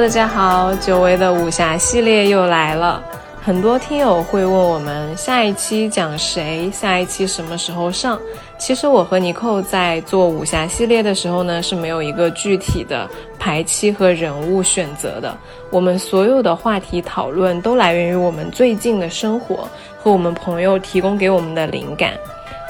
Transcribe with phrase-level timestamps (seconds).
[0.00, 3.00] 大家好，久违的武侠系列又来了。
[3.40, 8.18] 很多听友会问我们下一期讲谁，下一期什么时候上。
[8.58, 15.32] 其实我和尼寇在做武侠系列的时候呢，是没有一个具体的排期和人物选择的。
[15.70, 19.68] 我们所有的话题讨论都来源于我们最近的生活
[20.02, 22.14] 和我们朋友提供给我们的灵感。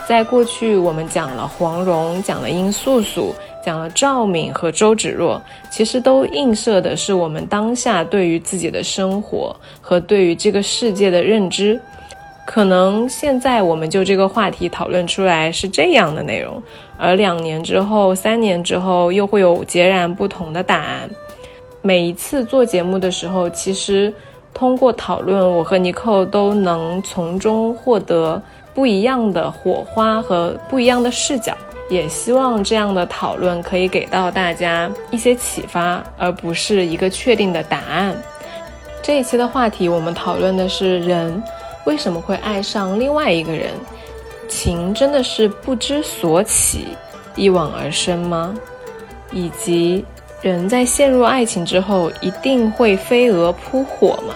[0.06, 3.34] 在过去，我们讲了黄蓉，讲了殷素素。
[3.64, 11.80] 讲了赵敏和周芷若，其实都映射的是我们当下对于自己的生活和对于这个世界的认知。
[12.46, 16.62] 可能现在我们就这个话题讨论出来是这样的内容，
[16.98, 21.08] 而两年之后、三年之后又会有截然不同的答案。
[21.80, 24.12] 每一次做节目的时候，其实
[24.52, 28.40] 通过讨论，我和尼寇都能从中获得
[28.74, 31.56] 不一样的火花和不一样的视角。
[31.88, 38.16] 也希望这样的讨论可以给到大家一些启发，而不是一个确定的答案。
[39.02, 41.42] 这一期的话题，我们讨论的是人
[41.84, 43.70] 为什么会爱上另外一个人？
[44.48, 46.88] 情真的是不知所起，
[47.34, 48.54] 一往而深吗？
[49.32, 50.04] 以及
[50.40, 54.34] 人在陷入爱情之后，一定会飞蛾扑火吗？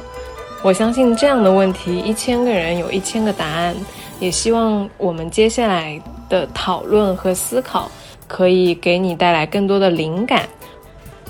[0.62, 3.74] 我相信这样的问题，一千个人有一千个答案。
[4.18, 6.00] 也希望我们接下来。
[6.28, 7.90] 的讨论和思考，
[8.26, 10.48] 可以给你带来更多的灵感，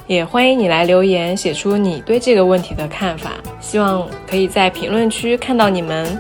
[0.06, 6.18] 也欢迎你来留言，写出你对这个问题的看法，希望可以在评论区看到你们。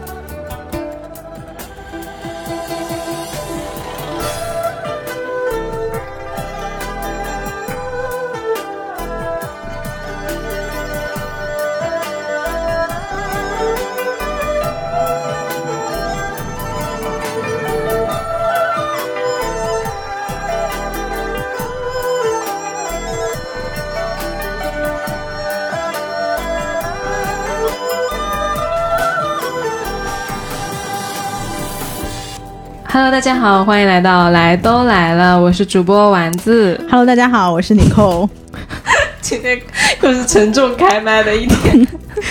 [33.18, 36.80] 大家好，欢迎来到来都来了，我是主播丸子。
[36.88, 38.28] Hello，大家好，我是妮蔻。
[39.20, 39.60] 今天
[40.00, 41.84] 又是沉重开麦的一天。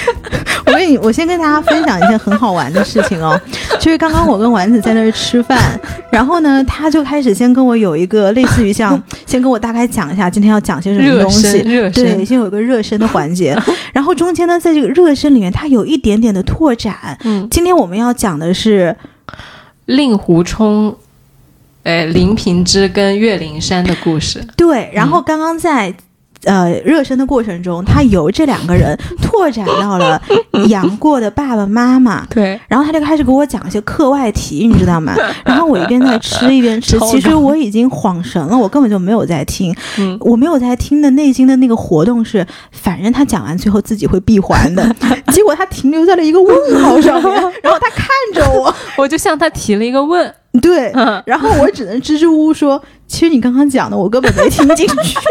[0.65, 3.37] 我跟你，我先跟大家分享一件很好玩的事情哦，
[3.81, 5.77] 就是刚刚我跟丸子在那儿吃饭，
[6.09, 13.53] 然后呢，他就开始先跟我有一个类似于像，先跟我大概讲一下今天要讲些什么东西，热身，对，先有个热身的环节，
[13.91, 16.95] 然后中间呢，在这个热身里面，它有一点点的拓展。
[17.25, 18.95] 嗯，今天我们要讲的是。
[19.87, 20.95] 令狐冲，
[21.83, 24.47] 呃，林平之跟岳灵珊的故事。
[24.55, 25.93] 对，然后刚刚在。
[26.43, 30.21] 呃，热身的过程中，他由这两个人拓展到了
[30.69, 32.25] 杨过的爸爸妈妈。
[32.29, 35.15] 对，然后他就开始给我讲一些课外题，你知道吗？
[35.43, 39.75] 然后我一边在吃一边吃，其实我已经恍神了，我根本就没有在听。
[39.97, 44.95] 嗯，我没有在听的内心的那个活动是，反正他讲完最后自己会闭环的。
[45.33, 50.33] 结果他停留在了一个问号上面，然后他看着我，我就向他提了一个问。
[50.61, 50.91] 对，
[51.25, 54.95] 然后我只能支支吾吾说，其实你刚刚讲的我根本没听进去。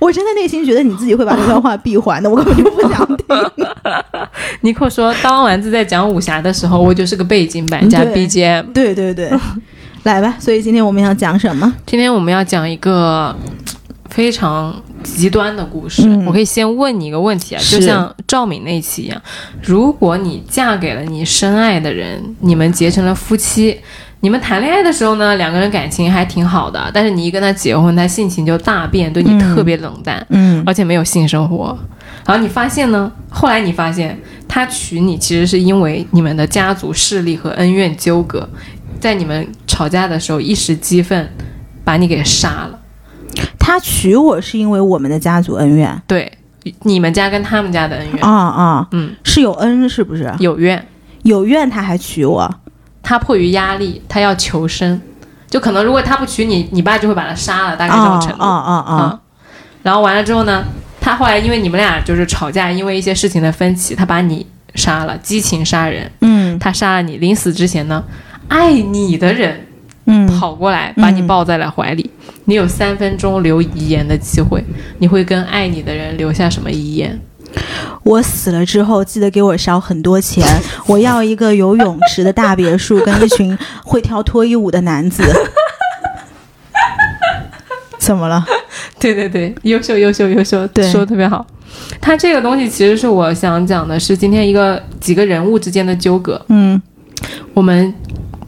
[0.00, 3.26] 我真的内心觉得你自己会把这段话闭环的，我根本就不想听。
[4.62, 8.72] 尼克说，当丸子在讲武侠的时候，我就是个背景板加 BGM。
[8.72, 9.30] 对对对，
[10.04, 10.36] 来吧。
[10.38, 11.72] 所以今天我们要讲什么？
[11.84, 13.34] 今天我们要讲一个
[14.18, 14.74] 非常
[15.04, 16.02] 极端的故事。
[16.26, 19.22] 我可以先问你一个问题啊，就像赵敏那期一样，
[19.62, 23.78] 如果你嫁给了你深爱的人，你们结成了夫妻。
[24.18, 31.78] 你们谈恋爱的时候呢，两个人感情还挺好的，但是你一跟他结婚，他性情就大变，对你特别冷淡，嗯，而且没有性生活。
[32.26, 34.18] 然后你发现呢，后来你发现
[34.48, 38.48] 他娶你其实是因为你们的家族势力和恩怨纠葛，
[38.98, 41.32] 在你们吵架的时候一时激愤，
[41.84, 42.77] 把你给杀了。
[43.68, 46.32] 他娶我是因为我们的家族恩怨，对，
[46.84, 48.24] 你们家跟他们家的恩怨。
[48.24, 50.32] 啊啊，嗯，是有恩是不是？
[50.38, 50.82] 有怨，
[51.24, 52.50] 有怨他还娶我。
[53.02, 54.98] 他迫于压力，他要求生，
[55.50, 58.42] 就可能如果他不娶你，你爸就会把他杀了，大概这种程度。
[58.42, 59.20] 啊啊啊！
[59.82, 60.64] 然后完了之后呢，
[60.98, 66.10] 他后来因为你们俩就是吵架，因为一些事情的分歧，他把你杀了，激情杀人。
[66.22, 68.02] 嗯，他杀了你，临死之前呢，
[68.48, 69.66] 爱你的人，
[70.06, 72.10] 嗯，跑过来把你抱在了怀里，
[72.48, 74.64] 你有三分钟留遗言的机会，
[74.98, 77.20] 你会跟爱你的人留下什么遗言？
[78.02, 80.42] 我死了之后，记得给我烧很多钱。
[80.88, 85.22] 我要一个有泳池的大别墅，跟一群会跳脱衣舞的男子。
[88.00, 88.42] 怎么了？
[88.98, 91.46] 对对对，优秀优秀优秀，对，说的特别好。
[92.00, 96.42] 他这个东西其实是我想讲的，是今天一个几个人物之间的纠葛。
[96.48, 96.80] 嗯，
[97.52, 97.92] 我们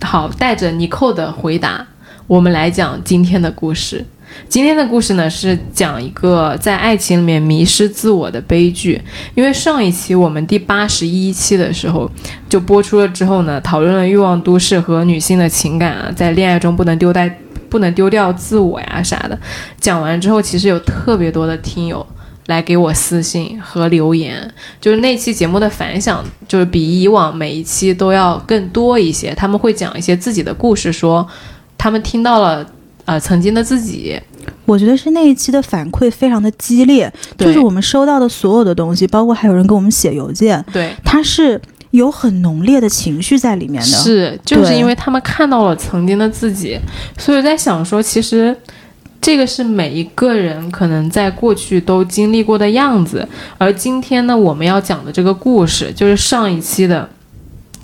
[0.01, 1.87] 好带着尼寇的回答，
[2.31, 4.07] 我们来讲今天的故事。
[4.49, 9.03] 今天的故事呢是讲一个在爱情里面迷失自我的悲剧。
[9.35, 12.09] 因为上一期我们第八十一期的时候
[12.49, 17.29] 就播出了之后呢，讨论了欲望都市和女性的情感啊，在恋爱中不能丢带
[17.69, 19.37] 不能丢掉自我呀啥的。
[19.81, 22.07] 讲完之后，其实有特别多的听友。
[22.47, 29.33] 来给我私信和留言，就是那期节目的反响，就是比以往每一期都要更多一些。
[29.35, 31.25] 他们会讲一些自己的故事，说
[31.81, 32.67] 他们听到了
[33.07, 34.21] 呃曾经的自己。
[34.67, 41.59] 我觉得是那一期的反馈非常的激烈，就是我们收到的所有的东西，包括还有人给我们写邮件，对，他是
[41.93, 43.89] 有很浓烈的情绪在里面的。
[43.89, 46.79] 是，就是因为他们看到了曾经的自己，
[47.17, 48.55] 所以在想说，其实。
[49.23, 53.29] 这个是每一个人可能在过去都经历过的样子，
[53.59, 57.07] 而今天呢，我们要讲的这个故事就是上一期的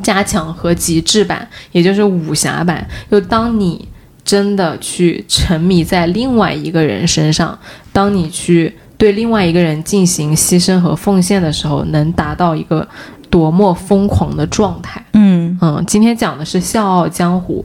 [0.02, 2.86] 加强和极致版，也就是武侠版。
[3.10, 3.88] 就当你
[4.24, 7.58] 真的去沉迷在另外一个人身上，
[7.92, 12.86] 当你去对另外一个人进行牺牲和奉献的时候，能达到一个
[13.30, 15.04] 多么疯狂的状态。
[15.12, 17.64] 嗯嗯，今天讲的是《笑傲江湖》。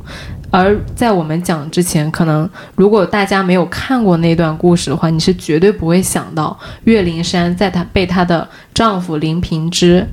[0.53, 10.05] 而在我们讲之前，可能如果大家没有看过那段故事的话，你是绝对不会想到岳灵珊在她被她的丈夫林平之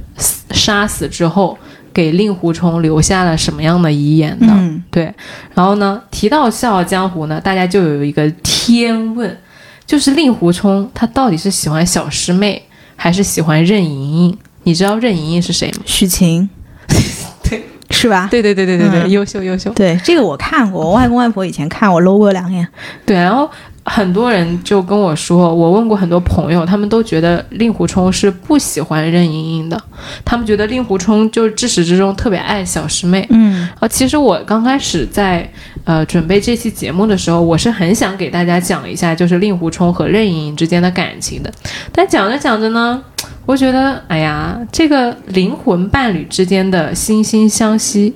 [0.52, 1.58] 杀死之后，
[1.92, 4.54] 给令狐冲留下了什么样的遗言呢。
[4.58, 5.12] 嗯，对。
[5.54, 9.36] 然后呢，提到《笑傲江湖》呢，大家就有一个天问，
[9.86, 12.62] 就是令狐冲他到底是喜欢小师妹
[12.96, 14.38] 还是喜欢任盈盈？
[14.64, 15.82] 你知道任盈盈是谁吗？
[15.86, 16.48] 许晴。
[17.48, 18.28] 对是吧？
[18.30, 19.70] 对对对对对对，优秀优秀。
[19.70, 22.66] 对这个我看过，我外公外婆以前看我搂过两眼。
[23.06, 23.50] 对，然后
[23.88, 29.80] 很多人就跟我说，我问过很多朋友，他们都觉得令狐冲是不喜欢任盈盈的，
[30.24, 33.26] 他们觉得令狐冲就是至始至终特别爱小师妹。
[33.30, 35.50] 嗯，啊，其实我刚开始在
[35.84, 41.52] 呃准备这期节目的时候，我是很想给大家讲一下，就是令狐冲和任盈盈之间的感情的，
[41.90, 43.02] 但讲着讲着呢。
[43.46, 48.12] 我觉得，哎呀，这个灵魂伴侣之间的惺惺相惜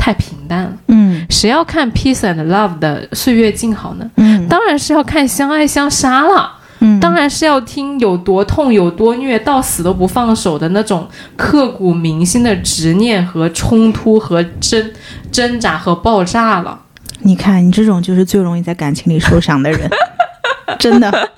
[0.00, 0.72] 太平淡了。
[0.86, 4.10] 嗯，谁要看《Peace and Love》的岁月静好呢？
[4.16, 6.52] 嗯，当然是要看相爱相杀了。
[6.78, 11.06] 嗯，当然是要听有多痛、有多虐，到死都不放手的那种
[11.36, 14.90] 刻骨铭心的执念和冲突和挣
[15.30, 16.80] 挣扎和爆炸了。
[17.18, 19.90] 你看，你这种就是最容易在感情里受伤的人，
[20.80, 21.28] 真的，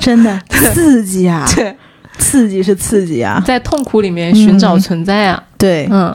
[0.00, 1.46] 真的刺激啊！
[1.54, 1.76] 对。
[2.18, 6.12] 刺激是刺激啊，在痛苦里面寻找存在啊，对，嗯，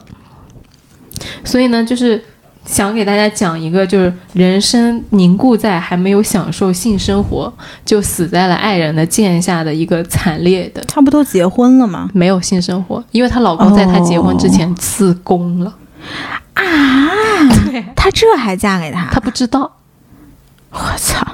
[1.44, 2.24] 所以呢，就是
[2.66, 7.52] 想给大家讲一个，就是人生凝固在还没有享受性生活，
[7.84, 12.10] 就死在了爱人的剑下的一个惨烈的，差不多结婚了吗？
[12.14, 15.76] 没有性生活，因为她老公在她结婚之前自宫了
[16.54, 16.64] 啊，
[17.70, 19.10] 对，她这还嫁给他？
[19.12, 19.78] 她不知道，
[20.72, 21.26] 我操，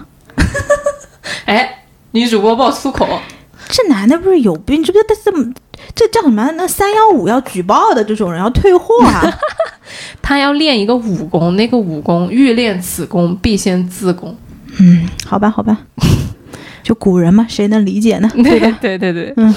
[1.45, 3.19] 哎，女主播爆粗口。
[3.67, 4.83] 这男的不是有病？
[4.83, 5.53] 这不这这么
[5.95, 6.51] 这叫什么？
[6.55, 9.21] 那三幺五要举报的这种人要退货啊！
[10.21, 14.35] 他要练一个武功，那个武功欲练此功，必先自宫。
[14.79, 15.77] 嗯，好吧，好吧，
[16.83, 18.29] 就古人嘛，谁能理解呢？
[18.35, 19.53] 对 对对对，嗯。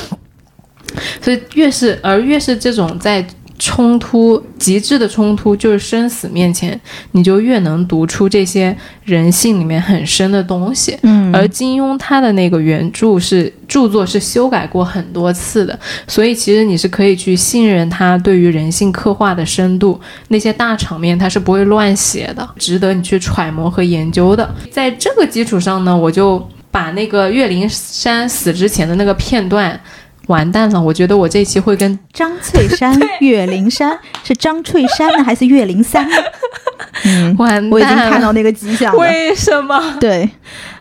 [1.21, 3.25] 所以越是而越是这种在。
[3.59, 6.79] 冲突极致的冲突就是生死面前，
[7.13, 10.99] 你就越能读出这些人性里面很深的东西。
[11.03, 15.79] 嗯，而金庸他的那个原著是著作是修改过很多次的，
[16.09, 24.53] 所以其实你是可以去信任他对于人性刻画的深度，那些大场面他是不会乱写的，值得你去揣摩和研究的。
[24.71, 29.81] 在这个基础上呢，我就把那个岳灵珊死之前的那个片段。
[30.29, 30.81] 完蛋了！
[30.81, 36.17] 我觉得我这期会跟张翠山、 岳灵珊是张翠山呢，还是岳灵珊呢？
[37.05, 39.01] 嗯，完，我已经看到那个迹象了。
[39.01, 39.81] 为什么？
[39.99, 40.29] 对，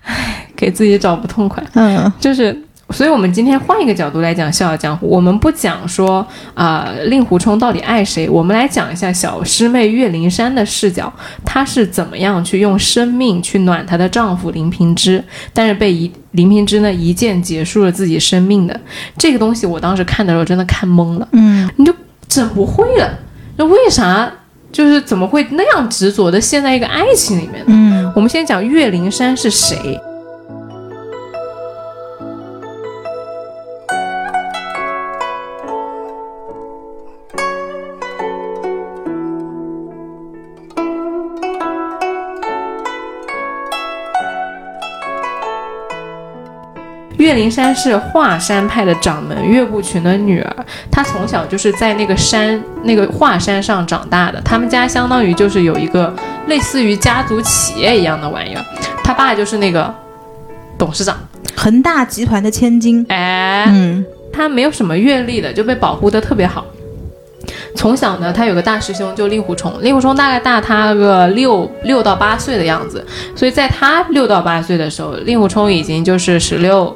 [0.03, 1.63] 唉，给自己找不痛快。
[1.73, 2.55] 嗯，就是。
[2.91, 11.11] 所以，我们今天换一个角度来讲《笑傲江湖》，我们不讲说啊令狐冲到底爱谁，我们来讲一下小师妹岳灵珊的视角，
[11.45, 18.79] 她是怎么样去用生命去暖她的丈夫林平之，但是被一林平之呢一剑结束了自己生命的
[19.17, 21.93] 这个东西，我当时看的时候真的看懵了，嗯，你就
[22.27, 23.19] 整不会了，
[23.57, 24.31] 那为啥
[24.71, 27.65] 就是怎么会那样执着的陷在一个爱情里面呢？
[27.67, 29.99] 嗯，我们先讲岳灵珊是谁。
[47.31, 54.41] 岳灵珊是华山派的掌门岳不群的女儿，她从小就是在那个山那个华山上长大的。
[54.41, 56.13] 他们家相当于就是有一个
[56.47, 58.61] 类似于家族企业一样的玩意儿。
[59.01, 59.93] 他爸就是那个
[60.77, 61.17] 董事长，
[61.55, 63.05] 恒大集团的千金。
[63.07, 66.65] 哎，嗯他没有什么阅历的，就被保护的特别好。
[67.77, 69.81] 从小呢，他有个大师兄，就令狐冲。
[69.81, 73.05] 令狐冲大概大他个六六到八岁的样子，
[73.37, 76.93] 所以在他六到八岁的时候，令狐冲已经就是十六，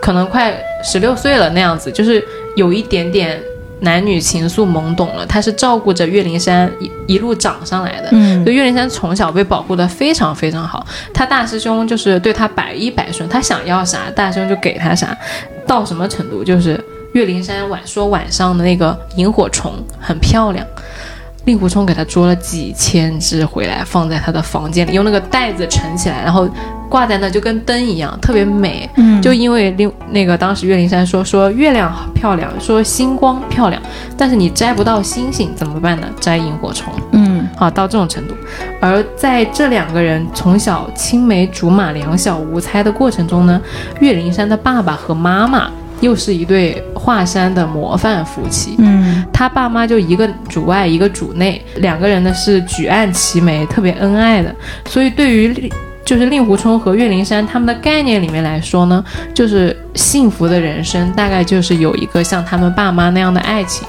[0.00, 0.52] 可能快
[0.82, 2.24] 十六岁了那样子，就是
[2.56, 3.40] 有一点点
[3.80, 5.24] 男女情愫懵懂了。
[5.26, 15.16] 他是照顾着岳灵珊一一路长上来的，嗯就岳灵珊从小被保护的非常非常好，他大师兄就是对他百依百顺，他想要啥，大师兄就给他啥，
[15.66, 20.66] 到什么程度就是岳灵珊晚说晚上的那个萤火虫很漂亮。
[21.50, 26.48] 令狐冲给他捉了几千只回来，放在他的房间里，用那个袋子盛起来，然后
[26.88, 28.88] 挂在那，就跟灯一样，特别美。
[28.94, 33.82] 嗯就因为令那个当时岳灵珊说说月亮好漂亮，说星光漂亮，
[34.16, 36.06] 但是你摘不到星星怎么办呢？
[36.20, 36.92] 摘萤火虫。
[37.10, 38.34] 嗯啊，到这种程度。
[38.80, 43.60] 而在这两个人从小青梅竹马、两小无猜的过程中呢，
[43.98, 45.68] 岳灵珊的爸爸和妈妈
[46.00, 48.74] 又是一对华山的模范夫妻。
[48.78, 54.54] 嗯他爸妈就一个主外，一个主内，两个人呢是举案齐眉，特别恩爱的。
[54.86, 55.70] 所以对于令
[56.04, 63.86] 就是令狐冲和岳灵珊他们的概念里面来说呢，就是幸福的人生大概就是有一个像他们爸妈那样的爱情。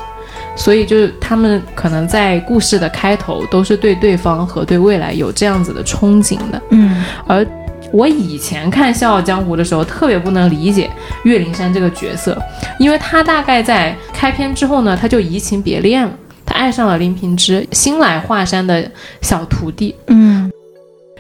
[0.54, 6.62] 所以就是他们可能在故事的开头都是对对方和对未来有这样子的憧憬的。
[6.72, 7.46] 嗯而
[7.92, 10.90] 我以前看《笑傲江湖》的时候，特别不能理解
[11.24, 12.38] 岳灵珊这个角色，
[12.80, 16.14] 因为她大概在开篇之后呢，她就移情别恋了，
[16.46, 18.90] 她爱上了林平之，新来华山的
[19.22, 19.96] 小徒弟。
[20.08, 20.52] 嗯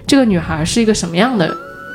[0.08, 1.50] 这个女孩是一个什么样的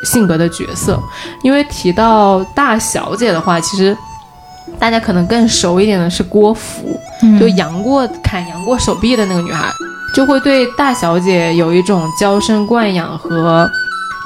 [0.04, 0.98] 性格的角色？
[1.42, 3.96] 因为提到大小姐的话，其实
[4.78, 9.70] 大家可能更熟一点的是郭芙，嗯，就杨过砍杨过手臂的那个女孩，
[10.14, 13.68] 就会对大小姐有一种娇生惯养和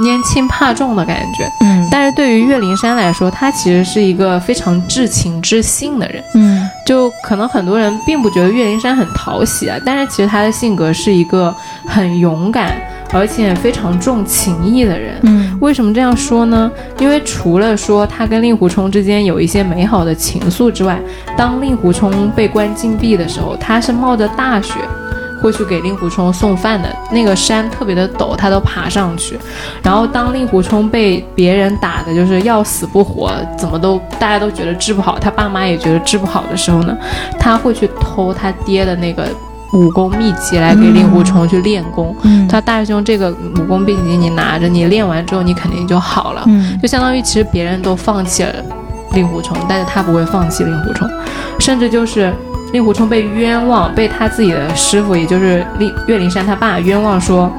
[0.00, 1.50] 拈轻怕重的感觉。
[1.60, 6.22] 嗯但是对于岳灵珊来说，她其实是一个非常至情至性的人。
[6.34, 11.54] 嗯就可能很多人并不觉得岳灵珊很讨喜啊，但是其实她的性格是一个
[11.86, 12.80] 很勇敢
[13.12, 15.18] 而且非常重情义的人。
[15.22, 16.70] 嗯为什么这样说呢？
[16.98, 20.98] 因为除了说他跟令狐冲之间有一些美好的情愫之外，
[21.36, 24.74] 当令狐冲被关禁闭的时候，他是冒着大雪
[25.40, 26.88] 会去给令狐冲送饭的。
[27.10, 29.38] 那个山特别的陡，他都爬上去。
[29.82, 36.96] 然后当令狐冲被别人打的就是要死不活，怎么都大家都觉得治不好，他爸妈也觉得治不好的时候呢，
[37.38, 39.28] 他会去偷他爹的那个
[39.72, 42.14] 武功秘籍来给令狐冲去练功。
[42.24, 48.52] 嗯他大师兄这个武功秘籍你拿着，你练完之后你肯定就好了，嗯就相当于其实别人都放弃了
[49.12, 51.08] 令狐冲，但是他不会放弃令狐冲，
[51.60, 52.32] 甚至就是
[52.72, 57.50] 令狐冲被冤枉，被他自己的师傅，也就是令岳灵珊他爸冤枉说，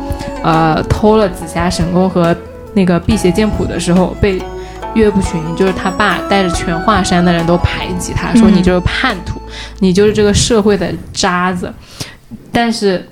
[0.44, 2.36] 呃，偷了紫霞神功和
[2.74, 4.42] 那个辟邪剑谱的时候被。
[4.94, 9.42] 岳不群就是他爸带着全华山的人都排挤他，说嗯你就是叛徒，
[9.80, 11.74] 你就是这个社会的渣子。
[12.52, 13.08] 但是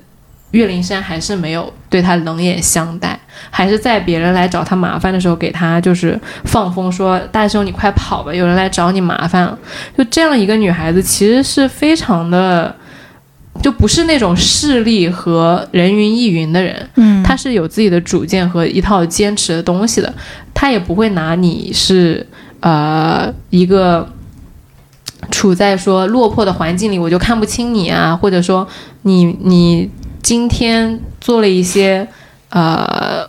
[0.50, 9.58] 岳灵珊还是没有对他冷眼相待，还是在别人来找他麻烦的时候给他就是放风说：“大师兄，你快跑吧，有人来找你麻烦了。”
[9.96, 12.74] 就这样一个女孩子，其实是非常的，
[13.62, 16.88] 就不是那种势利和人云亦云的人。
[16.96, 20.12] 嗯她是有自己的主见和一套坚持的东西的，
[20.52, 22.26] 她也不会拿你是
[22.60, 24.08] 呃一个
[25.30, 28.66] 处在说落魄的环境里，我就看不清你啊，或者说
[29.02, 29.88] 你你
[30.22, 32.08] 今天做了一些
[32.48, 33.24] 呃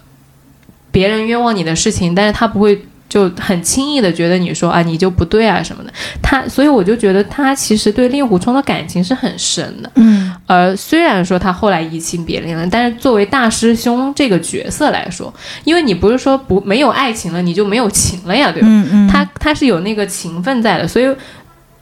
[0.92, 2.80] 别人冤枉你的事情，但是他不会。
[3.12, 5.92] 就很轻易的觉得你说啊你就不对啊什么的，
[6.24, 15.34] 他所以我就觉得他其实对令狐冲的感情是很深的，嗯而虽然说他后来移情别恋了，但是作为大师兄这个角色来说，
[15.66, 18.68] 因为你不是说不没有爱情了，你就没有情了呀，对吧？
[18.72, 21.14] 嗯嗯，他他是有那个情分在的，所以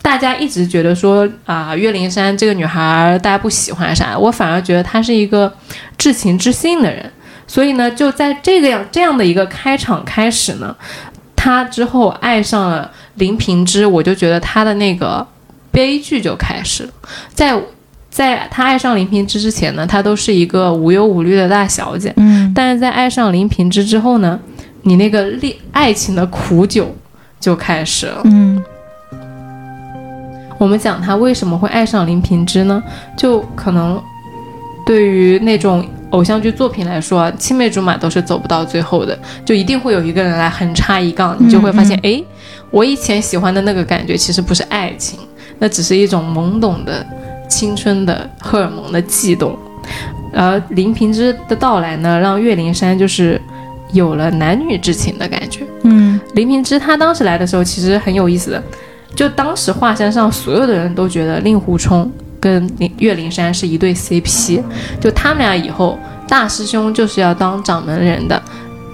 [0.02, 5.54] 大家一直觉得说啊、岳灵珊这个女孩大家不喜欢啥，我反而觉得她是一个
[5.96, 7.12] 至情至性的人。
[7.50, 10.76] 所以呢，就在这个样这样的一个开场开始呢，
[11.36, 15.26] 他之后爱上了林平之，我就觉得他的那个
[15.72, 16.90] 悲剧就开始了。
[17.34, 17.60] 在
[18.12, 24.40] 在他爱上林平之之前呢，他都是一个无忧无虑的大小姐，嗯但是在爱上林平之之后呢，
[24.84, 26.96] 你那个恋爱情的苦酒
[27.40, 28.22] 就开始了。
[28.26, 28.64] 嗯
[30.60, 32.84] 我们讲他为什么会爱上林平之呢？
[33.18, 34.00] 就可能
[34.86, 42.22] 对于那种偶像剧作品来说啊，青梅竹马都是走不到最后的，就一定会有一个人来横插一杠，你就会发现，哎、
[42.72, 45.20] 我以前喜欢的那个感觉其实不是爱情，
[45.60, 47.06] 那只是一种懵懂的
[47.48, 49.58] 青春的荷尔蒙的悸动。
[50.34, 53.42] 而林平之的到来呢，让岳灵珊就是
[53.94, 55.66] 有了男女之情的感觉。
[55.84, 58.64] 嗯林平之他当时来的时候其实很有意思的，
[59.16, 64.62] 就当时华山上所有的人都觉得令狐冲跟林岳灵珊是一对 CP，
[65.00, 68.42] 就他们俩以后大师兄就是要当掌门人的，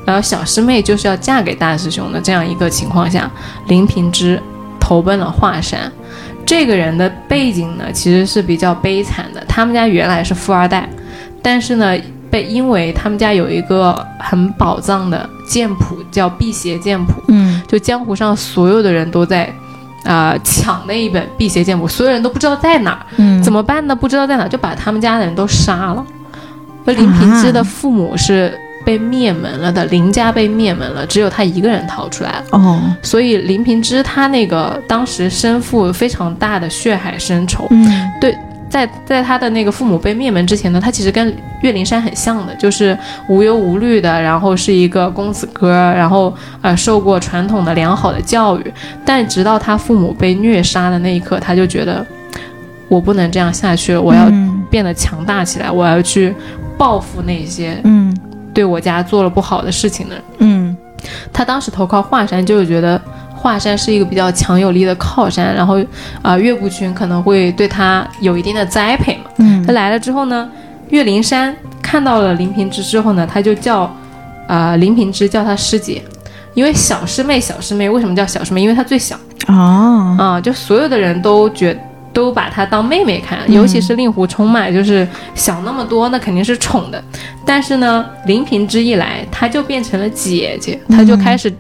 [0.06, 3.30] 然后小师妹就是要嫁给大师兄的这样一个情况下，
[3.68, 4.42] 林平之
[4.80, 5.92] 投奔了华山。
[6.46, 9.44] 这个人的背景呢，其实是比较悲惨的。
[9.48, 10.88] 他们家原来是富二代，
[11.42, 11.98] 但是呢，
[12.30, 19.52] 被因为他们家有一个很宝藏的剑谱，叫辟邪剑谱，嗯就江湖上所有的人都在
[20.06, 23.96] 啊、抢那一本辟邪剑谱，所有人都不知道在哪儿，嗯，怎么办呢？
[23.96, 26.06] 不知道在哪儿，就把他们家的人都杀了。
[26.86, 32.44] 而林平之的父母是被灭门了的，林家被灭门了，只有他一个人逃出来了。
[32.52, 38.08] 哦，所以林平之他那个当时身负非常大的血海深仇，嗯
[38.70, 42.98] 在在他的那个父母被灭门之前呢，他其实跟岳灵珊很像的，就是
[43.30, 48.74] 无忧无虑的，然后是一个公子哥，然后呃受过传统的良好的教育，
[49.06, 52.06] 但直到他父母被虐杀的那一刻，他就觉得
[52.88, 54.52] 我不能这样下去了，我要嗯。
[54.68, 56.34] 变得强大起来，我要去
[56.76, 58.14] 报复那些嗯。
[58.54, 60.24] 对我家做了不好的事情的人。
[60.40, 60.78] 嗯。
[61.32, 63.00] 他当时投靠华山，就是觉得
[63.46, 65.78] 华山是一个比较强有力的靠山，然后
[66.24, 69.30] 啊、岳不群可能会对他有一定的栽培嘛。
[69.38, 70.50] 嗯他来了之后呢，
[70.90, 73.96] 岳灵珊看到了林平之之后呢，他就叫
[74.48, 76.02] 啊、林平之叫他师姐，
[76.56, 78.64] 因为小师妹小师妹为什么叫小师妹？
[78.64, 79.16] 因为她最小
[79.48, 81.78] 哦，啊、就所有的人都觉。
[82.16, 87.04] 都把她当妹妹看，嗯尤其是令狐冲嘛，就是想那么多，那肯定是宠的。
[87.46, 91.54] 但是呢，林平之一来，她就变成了姐姐，她就开始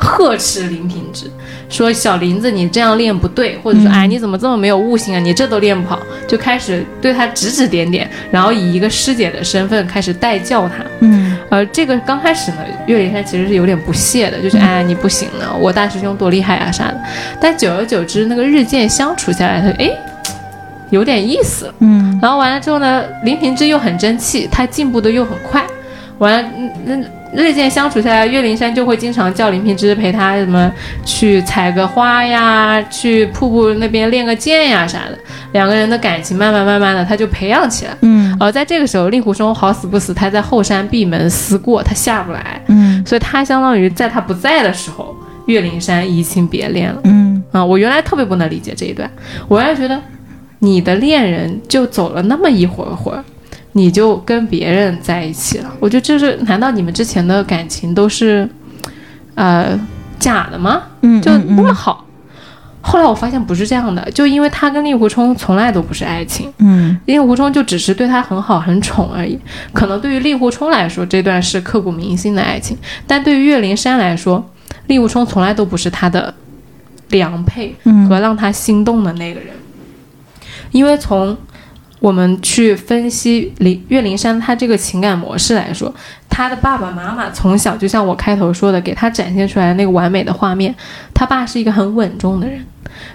[0.00, 1.30] 呵斥林平之，
[1.68, 10.76] 说小林子你这样练不对，或者说嗯哎你怎么这么没有悟性啊，你这都练不好，就开始对他指指点点，然后以一个师姐的身份开始带教他。
[11.00, 17.00] 嗯而这个刚开始呢，岳灵珊其实是有点不屑的，就是哎你不行呢，我大师兄多厉害啊啥的。
[17.40, 19.90] 但久而久之，那个日渐相处下来，他哎
[20.90, 21.72] 有点意思。
[21.80, 25.64] 嗯然后完了之后呢，林平之又很争气，他进步的又很快。
[26.18, 30.70] 完了，嗯嗯，日渐相处下来，岳灵珊就会经常叫林平之陪他什么
[31.04, 35.18] 去采个花呀，去瀑布那边练个剑呀啥的。
[35.52, 37.96] 两个人的感情慢慢慢慢的，他就培养起来。
[38.02, 45.14] 嗯而在这个时候，令狐冲好死不死，他在后山闭门思过，他下不来，嗯所以他相当于在他不在的时候，
[45.46, 47.00] 岳灵珊移情别恋了。
[47.04, 49.10] 嗯啊，我原来特别不能理解这一段，
[49.48, 50.00] 我原来觉得
[50.60, 53.24] 你的恋人就走了那么一会儿会儿，
[53.72, 58.48] 你就跟别人在一起了，我觉得这是难道你们之前的感情都是
[59.34, 59.78] 呃
[60.18, 60.82] 假的吗？
[61.02, 62.04] 嗯，就那么好？
[62.82, 69.38] 后来我发现不是这样的，就因为他跟令狐冲从来都不是爱情，嗯令狐冲就只是对他很好很宠而已。
[69.72, 74.44] 可能对于令狐冲来说，这段是刻骨铭心的爱情，但对于岳灵珊来说，
[74.86, 76.34] 令狐冲从来都不是他的
[77.10, 79.50] 良配嗯和让他心动的那个人。
[80.72, 81.36] 因为从
[82.00, 85.94] 我们去分析林岳灵珊她这个情感模式来说，
[86.28, 90.74] 她的爸爸妈妈从小就像我开头说的，给她展现出来的那个完美的画面，
[91.14, 92.64] 他爸是一个很稳重的人。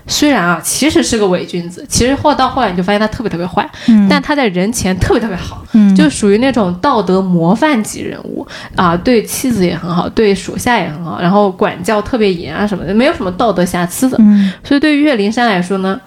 [0.07, 8.45] 虽然啊，其实是个伪君子，其实后到后来你就发现他特别特别坏，嗯但他在人前特别特别好，嗯就属于那种道德模范级人物
[8.75, 14.17] 啊，对妻子也很好，对属下也很好，然后管教特别严啊什么的，没有什么道德瑕疵的。
[14.19, 15.99] 嗯所以对于岳灵珊来说呢，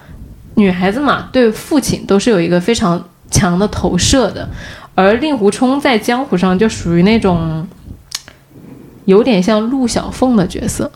[0.59, 4.47] 女孩子嘛，对父亲都是有一个非常强的投射的，
[4.93, 7.65] 而令狐冲在江湖上就属于那种
[9.05, 10.91] 有点像陆小凤的角色。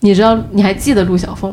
[0.00, 1.52] 你知道，你还记得陆小凤？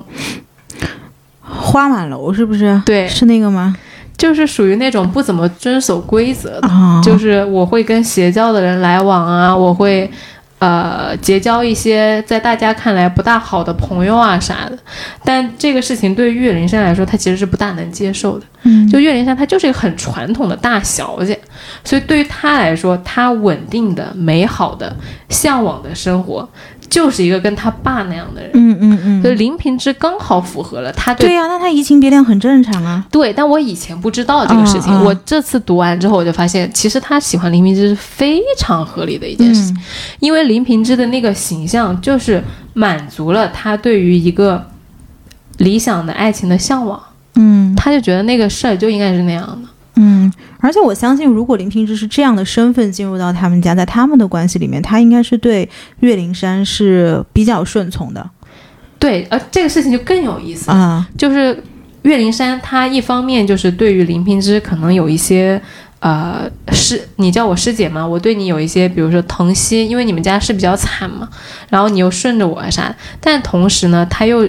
[1.42, 2.82] 花满楼是不是？
[2.86, 3.76] 对是那个吗？
[4.16, 6.68] 就是属于那种不怎么遵守规则的。
[6.68, 10.10] 啊，就是我会跟邪教的人来往啊，我会
[10.64, 14.78] 呃结交一些在大家看来不大好的朋友啊啥的。
[15.26, 18.46] 但这个事情对于岳灵珊来说，她其实是不大能接受的。
[18.66, 21.38] 嗯就岳灵珊，她就是一个很传统的大小姐，
[21.84, 24.96] 所以对于她来说，她稳定的、美好的、
[25.28, 26.48] 向往的生活，
[26.90, 28.52] 就是一个跟他爸那样的人。
[28.54, 33.06] 嗯嗯嗯，所以林平之刚好符合了他对对呀、那他移情别恋很正常啊。
[33.12, 39.82] 对，但我以前不知道这个事情，我这次读完之后，我就发现，其实他喜欢林平之是非常合理的一件事情，嗯
[40.20, 42.44] 因为林平之的那个形象就是
[42.74, 44.66] 满足了他对于一个
[45.58, 47.02] 理想的爱情的向往，
[47.36, 49.70] 嗯他就觉得那个事儿就应该是那样的。
[49.96, 58.28] 嗯，而且我相信，如果林平之是这样的身份进入到他们家，在他们的关系里面，他应该是对岳灵珊是比较顺从的。
[58.98, 61.10] 对，呃这个事情就更有意思了，啊。
[61.18, 61.64] 就是
[62.04, 65.62] 岳灵珊她一方面就是对于林平之可能有一些
[66.00, 71.30] 呃师，你叫我师姐嘛，我对你有一些，比如说疼惜，因为你们家是比较惨嘛，
[71.70, 74.48] 然后你又顺着我啥，但同时呢，他又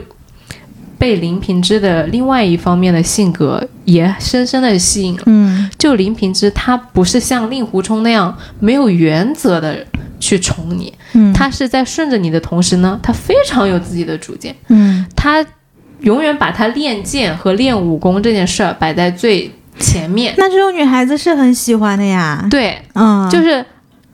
[1.05, 5.23] 被林平之的另外一方面的性格也深深的吸引了。
[5.27, 9.87] 嗯就林平之，他不是像令狐冲那样没有原则的
[10.19, 15.45] 去宠你，嗯，他是在顺着你的同时呢，他非常有自己的主见，嗯他
[16.01, 20.33] 永远把他练剑和练武功这件事儿摆在最前面。
[20.39, 22.47] 那这种女孩子是很喜欢的呀。
[22.51, 23.63] 对，嗯，就是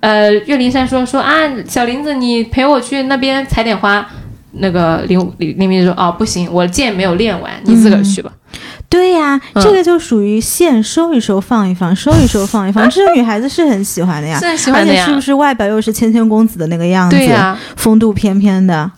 [0.00, 1.32] 呃，岳灵珊说说啊，
[1.68, 4.04] 小林子，你陪我去那边采点花。
[4.52, 8.32] 那个林林林平之说哦不行，我剑没有练完，你自个儿去吧。
[8.88, 14.38] 对呀，嗯这个就属于线收一收放一放，收一收放一放， 这个女孩子是很喜欢的呀。
[14.38, 18.90] 是很喜欢的呀而且是不是外表又是谦谦公子的那个样子，对呀、风度翩翩的，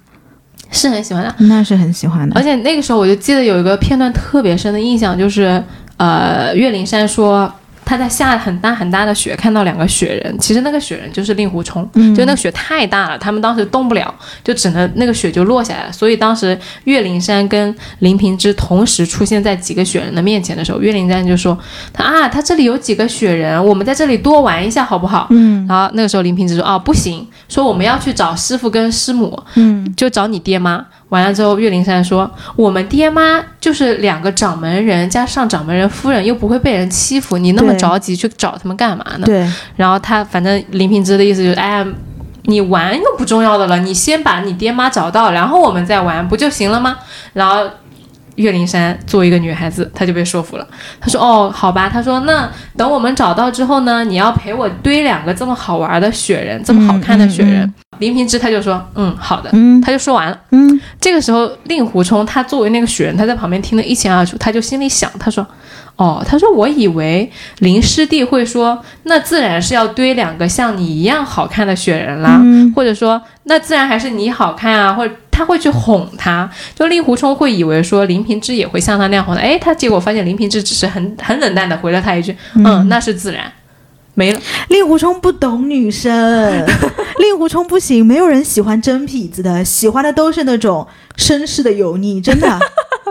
[0.71, 1.35] 是很喜欢的。
[1.41, 2.35] 那是很喜欢的。
[2.35, 5.63] 而且那个时候我就记得有一个片段特别深的印象，就是
[5.99, 7.53] 呃，岳灵珊说
[7.85, 15.93] 她在下很大很大的雪，看到两个雪人，其实那个雪人就是令狐冲，嗯就那个雪太大了，他们当时动不了，就只能那个雪就落下来了。
[15.93, 21.59] 所以当时岳灵珊跟林平之同时出现在几个雪人的面前的时候，岳灵珊就说
[21.93, 30.85] ：“他啊，他这里有几个雪人，我们在这里多玩一下好不好？”嗯然后那个时候林平之说：“哦，不行，说我们要去找师傅跟师母。”嗯就找你爹妈。
[31.13, 39.47] 完了之后，岳灵珊说：“我们爹妈就是两个掌门人加上掌门人夫人，又不会被人欺负，你那么着急去找他们干嘛呢对，？”
[39.77, 41.87] 然后他反正林平之的意思就是：“哎呀，
[42.45, 46.97] 你玩又不重要的了，你先把你爹妈找到，然后我们再玩不就行了吗？”
[47.35, 47.69] 然后。
[48.37, 50.67] 岳灵珊作为一个女孩子，她就被说服了。
[51.01, 57.63] 她说：“哦，好吧。”她说：“那等我们找到之后呢，你要陪我堆两个这么好玩的雪人，这么好看的雪人。
[57.63, 60.37] 嗯林平之他就说：“嗯，好的。”嗯他就说完了。
[60.51, 65.47] 嗯这个时候，令狐冲他作为那个雪人，他在旁边听得一清二楚，他就心里想，他说
[65.95, 83.51] ：“哦，他说我以为林师弟会说，那自然是要堆两个像你一样好看的雪人啦，嗯或者说那自然还是你好看啊，或者他会去哄他，就令狐冲会以为说林平之也会像他那样哄他，哎，他结果发现林平之只是很很冷淡的回了他一句，嗯，那是自然。”
[84.15, 86.67] 没了，令狐冲不懂女生，
[87.19, 92.61] 令狐冲不行，没有人喜欢真痞子的，喜欢的都是那种绅士的油腻，真的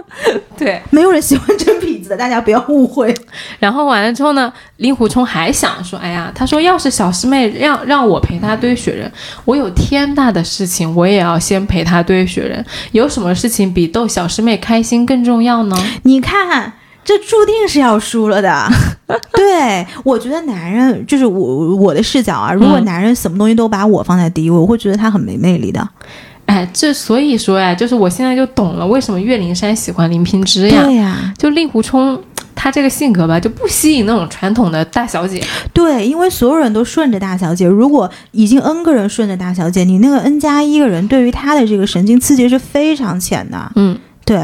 [0.57, 3.15] 对，没有人喜欢真痞子的，大家不要误会。
[3.59, 9.11] 然后完了之后呢，令狐冲还想说，哎呀，他说要是小师妹让让我陪她堆雪人，
[9.45, 12.63] 我有天大的事情，我也要先陪她堆雪人。
[12.91, 15.75] 有什么事情比逗小师妹开心更重要呢？
[16.03, 18.67] 你看，这注定是要输了的。
[19.33, 25.87] 对，我觉得男人就是我我的视角啊，如果嗯男人什么东西都把我放在第一位，我会觉得他很没魅力的。
[26.45, 30.84] 哎，这所以说呀，就是我现在就懂了为什么岳灵珊喜欢林平之呀。
[30.84, 32.21] 对呀、就令狐冲
[32.54, 35.41] 他这个性格吧，就不吸引那种传统的大小姐。
[35.71, 43.71] 对，因为所有人都顺着大小姐，如果已经 n 个人顺着大小姐，你那个 n 加一个人对于他的这个神经刺激是非常浅的。
[43.75, 44.38] 嗯，对，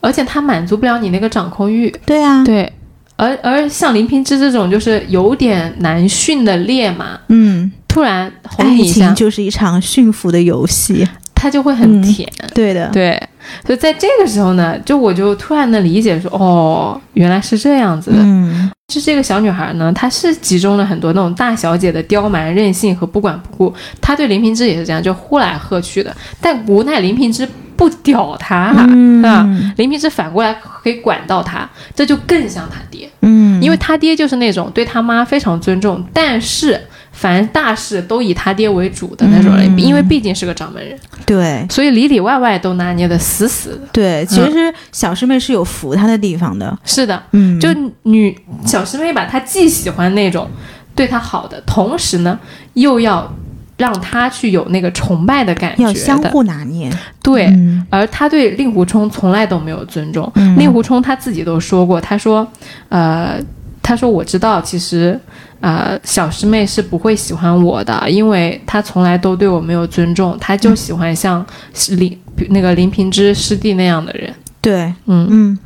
[0.00, 1.90] 而且他满足不了你那个掌控欲。
[2.04, 2.70] 对啊，对，
[3.16, 11.08] 而而像林平之这种就是有点难驯的烈马，嗯，突然哄爱你一下情，就是一场驯服的游戏。
[11.34, 12.26] 他就会很嗯甜。
[12.54, 13.22] 对的，对，
[13.66, 18.16] 所以在这个时候呢，就我就突然的理解说，哦，原来是这样子的。
[18.18, 23.74] 嗯，就这个小女孩呢，她是集中了很多那种大小姐的刁蛮、任性和不管不顾。
[24.00, 26.16] 她对林平之也是这样，就呼来喝去的。
[26.40, 33.06] 但无奈林平之不屌她，嗯啊，林平之反过来可以管到她，这就更像他爹。
[33.20, 36.80] 嗯，因为他爹就是那种对他妈非常尊重，但是
[37.14, 39.78] 凡大事都以他爹为主的那种人，嗯。
[39.78, 41.64] 因为毕竟是个掌门人，对。
[41.70, 43.88] 所以里里外外都拿捏的死死的。
[43.92, 46.76] 对，其实小师妹是有服他的地方的。
[46.84, 47.68] 是的，嗯，就
[48.02, 50.50] 女小师妹吧，她既喜欢那种
[50.94, 52.38] 对她好的，同时呢
[52.74, 53.32] 又要
[53.76, 56.90] 让她去有那个崇拜的感觉的，要相互拿捏。
[57.22, 57.46] 对。
[57.46, 57.86] 嗯。
[57.90, 60.58] 而他对令狐冲从来都没有尊重，嗯。
[60.58, 62.46] 令狐冲他自己都说过，他说，
[62.88, 63.38] 呃，
[63.84, 65.20] 他说我知道，其实，
[65.60, 71.44] 呃，小师妹是不会喜欢我的，因为她从来都对我没有尊重，她就喜欢像
[71.90, 72.18] 林
[72.48, 74.32] 那个林平之师弟那样的人。
[74.62, 75.58] 对，嗯，嗯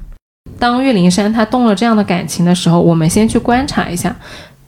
[0.59, 4.15] 当岳灵珊她动了这样的感情的时候，我们先去观察一下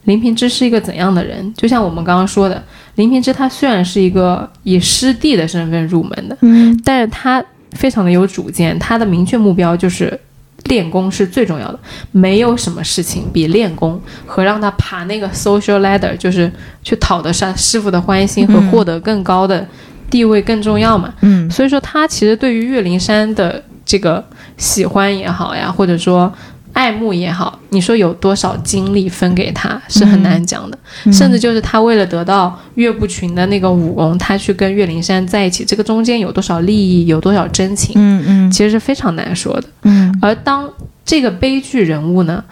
[0.05, 1.53] 林平之是一个怎样的人。
[1.53, 2.63] 就像我们刚刚说的，
[2.95, 10.17] 林平之他虽然是一个以师弟的身份入门的，嗯但是他非常的有主见，他的明确目标就是
[10.65, 11.79] 练功是最重要的，
[12.11, 16.51] 没有什么事情比练功和让他爬那个 social ladder，就是
[16.83, 19.67] 去讨得上师傅的欢心和嗯获得更高的
[20.09, 21.13] 地位更重要嘛。
[21.21, 24.23] 嗯所以说，他其实对于岳灵珊的这个
[24.57, 26.31] 喜欢也好呀，或者说
[26.73, 30.77] 爱慕也好，你说有多少精力分给他是很难讲的，
[31.11, 38.51] 甚至就是他为了得到岳不群的那个武功，他去跟岳灵珊在一起，这个中间有多少利益，有多少真情，嗯嗯。
[38.51, 39.63] 其实是非常难说的。
[39.83, 40.17] 嗯。
[40.21, 40.69] 而当
[41.03, 42.43] 这个悲剧人物呢，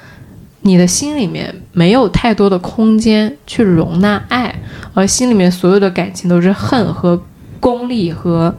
[0.62, 4.54] 你的心里面没有太多的空间去容纳爱，
[4.94, 7.22] 而心里面所有的感情都是恨和
[7.62, 8.54] 功利和，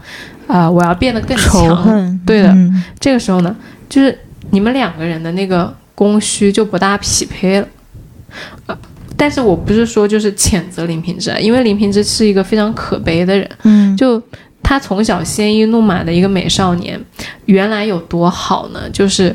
[0.47, 1.77] 啊、我要变得更仇强。
[1.77, 2.49] 恨，对的。
[2.49, 2.83] 嗯。
[2.99, 3.55] 这个时候呢，
[3.89, 4.19] 就是
[4.51, 7.69] 你们两个人的那个供需就不大匹配了。
[8.67, 8.79] 呃，
[9.17, 13.49] 但是我不是说就是谴责林平之啊，因为林平之是一个非常可悲的人。
[13.65, 14.23] 嗯就
[14.63, 16.99] 他从小鲜衣怒马的一个美少年，
[17.47, 18.89] 原来有多好呢？
[18.91, 19.35] 就是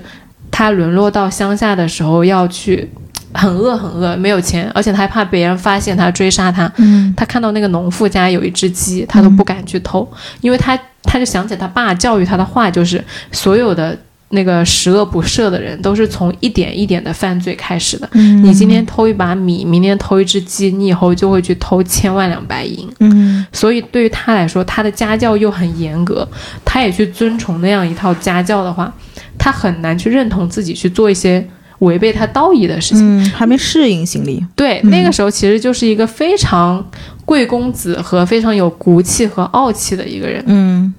[0.50, 2.90] 他沦落到乡下的时候，要去
[3.34, 6.72] 很饿很饿，没有钱，而且他还怕别人发现他追杀他。
[6.78, 13.98] 嗯他看到那个农妇家有一只鸡，他都不敢去偷，因为他他就想起他爸教育他的话，就是所有的
[14.30, 18.10] 那个十恶不赦的人，都是从一点一点的犯罪开始的。
[18.14, 22.90] 嗯，你今天偷一把米，明天偷一只鸡，你以后就会去偷千万两白银。
[23.00, 26.28] 嗯所以对于他来说，他的家教又很严格，
[26.66, 28.92] 他也去遵从那样一套家教的话，
[29.38, 31.48] 他很难去认同自己去做一些
[31.80, 33.22] 违背他道义的事情。
[33.22, 36.84] 嗯，还没适应心理，对，嗯那个时候其实就是一个非常
[37.24, 40.94] 贵公子和非常有骨气和傲气的一个人，嗯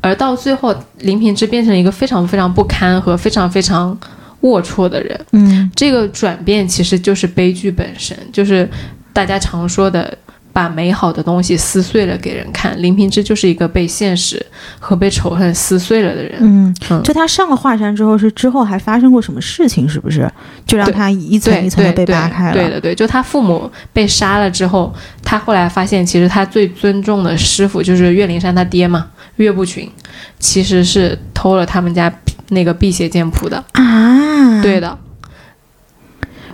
[0.00, 3.98] 而到最后，林平之变成一个非常非常不堪和非常非常
[4.42, 5.20] 龌龊的人。
[5.32, 8.68] 嗯这个转变其实就是悲剧本身，就是
[9.12, 10.16] 大家常说的
[10.52, 12.80] 把美好的东西撕碎了给人看。
[12.82, 14.44] 林平之就是一个被现实
[14.78, 16.38] 和被仇恨撕碎了的人。
[16.40, 19.88] 嗯嗯，就他上了华山之后，是之后还发生过什么事情？
[19.88, 20.28] 是不是
[20.66, 22.52] 就让他一层一层的被扒开了？
[22.52, 24.92] 对的对，就他父母被杀了之后，
[25.22, 29.06] 他后来发现，其实他最尊重的师傅就是岳灵珊他爹嘛，
[29.42, 29.90] 岳不群，
[30.38, 32.12] 其实是偷了他们家
[32.48, 33.62] 那个辟邪剑谱的。
[33.72, 34.98] 啊，对，的，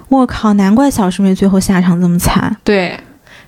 [0.09, 2.57] 我靠，难怪小师妹最后下场这么惨。
[2.64, 2.99] 对，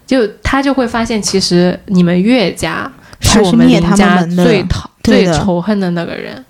[0.07, 6.45] 就他就会发现，其实你们岳家是我们是灭他们林家最讨最仇恨的那个人，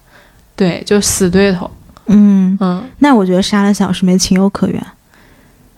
[0.57, 1.71] 对，就死对头。
[2.07, 4.83] 嗯，嗯，那我觉得杀了小师妹情有可原，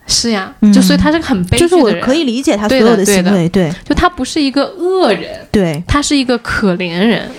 [0.07, 7.29] 是呀，嗯就所以他是个很悲剧的人，就是我可以理解他所有的行为，对就他不是一个恶人，对，他是一个可怜人。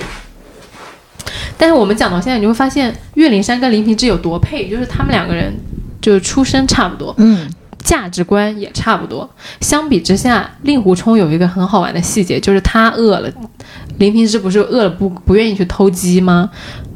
[1.59, 5.53] 但是我们讲到现在，你会发现岳灵珊跟林平之有多配，就是他们两个人
[6.01, 7.48] 就是出身差不多，嗯
[7.79, 9.29] 价值观也差不多。
[9.61, 13.31] 相比之下，令狐冲有一个很好玩的细节，就是他饿了，
[13.98, 16.51] 林平之不是饿了不不愿意去偷鸡吗？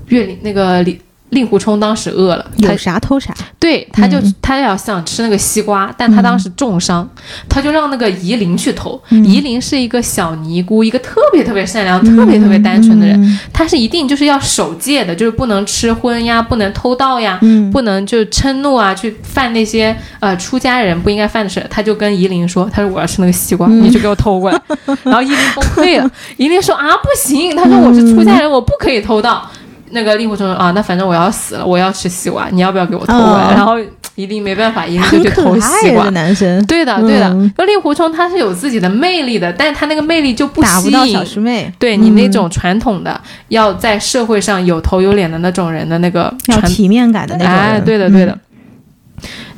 [0.08, 0.98] 岳灵那个令
[1.30, 7.08] 令狐冲当时饿了，他有啥偷啥，对，他就、嗯他要想吃那个西瓜，但他当时重伤，
[7.48, 9.00] 他就让那个夷陵去偷。
[9.10, 17.38] 嗯夷陵是一个小尼姑，一个特别特别善良、特别特别单纯的人，嗯他是一定就是要守戒的，就是不能吃荤呀，不能偷盗呀。
[17.42, 21.64] 嗯，不能就嗔怒啊，去犯那些呃出家人不应该犯的事。
[21.68, 24.60] 他就跟夷陵说：“他说我要吃那个西瓜，嗯你去给我偷过来。
[25.02, 26.08] ”然后夷陵崩溃了。
[26.36, 27.56] 夷陵说：“啊，不行！
[27.56, 29.50] 他说我是出家人，我不可以偷盗。”
[29.96, 33.74] 那个令狐冲说：“啊，那反正我要死了，我要吃西瓜，你要不要给我偷过来？”哦然后
[34.14, 36.08] 一定没办法，一定就去偷西瓜。
[36.10, 37.28] 男生，对的，对的。
[37.28, 48.32] 嗯那令狐冲他是有自己的魅力的，但是他那个魅力就不吸引打不到小师妹，对你那嗯种传统的、要在社会上有头有脸的那种人的那个要体面感的那种人，哎，对的，对的。
[48.32, 48.40] 嗯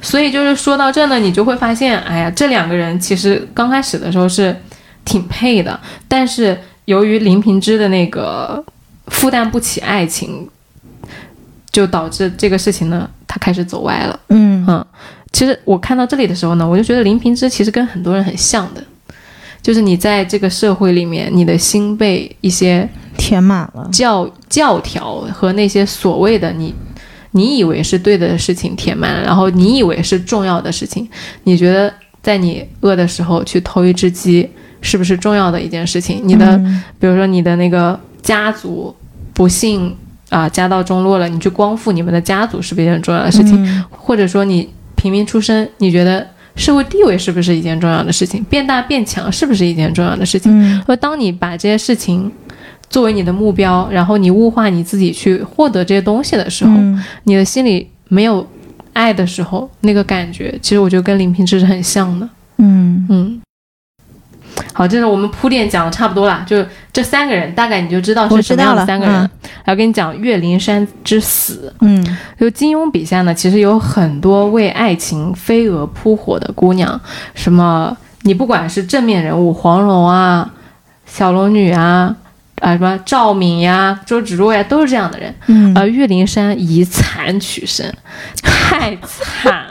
[0.00, 4.54] 所以就是说到这呢，你就会发现，哎呀，这两个人其实刚开始的时候是
[5.04, 8.64] 挺配的，但是由于林平之的那个
[9.10, 10.48] 负担不起爱情，
[11.70, 14.18] 就导致这个事情呢，他开始走歪了。
[14.28, 14.84] 嗯嗯，
[15.32, 18.82] 其实我看到这里的时候呢，我就觉得林平之其实跟很多人很像的，
[19.62, 26.74] 就是你在这个社会里面，你的心被一些填满了，教教条和那些所谓的你
[27.32, 31.08] 你以为是对的事情填满了，然后你以为是重要的事情，
[31.44, 31.92] 你觉得
[32.22, 34.48] 在你饿的时候去偷一只鸡
[34.80, 36.20] 是不是重要的一件事情？
[36.24, 38.94] 你的、嗯比如说你的那个家族
[39.32, 39.94] 不幸
[40.30, 43.54] 啊、家道中落了，你去光复你们的家族是不是一件重要的事情？
[43.64, 46.26] 嗯或者说你平民出身，你觉得
[46.56, 48.42] 社会地位是不是一件重要的事情？
[48.44, 50.50] 变大变强是不是一件重要的事情？
[50.52, 52.30] 嗯而当你把这些事情
[52.90, 58.46] 作为你的目标，然后你物化你自己去获得这些东西的时候，嗯你的心里没有
[58.92, 62.28] 爱的时候，那个感觉，其实我觉得跟林平之是很像的。
[62.56, 63.40] 嗯嗯，
[64.72, 69.14] 好，这是我们铺垫讲的差不多了，就这三个人，大概你就知道是什么样的三个人。
[69.16, 69.30] 嗯
[69.64, 76.98] 然后跟你讲岳灵珊之死，嗯就金庸笔下呢，其实有很多为爱情飞蛾扑火的姑娘，
[77.34, 80.50] 什么你不管是正面人物黄蓉啊、
[81.04, 82.16] 小龙女啊、
[82.60, 85.34] 啊什么赵敏呀、周芷若呀，都是这样的人。
[85.48, 87.86] 嗯而岳灵珊以惨取胜，
[88.42, 89.67] 太惨了。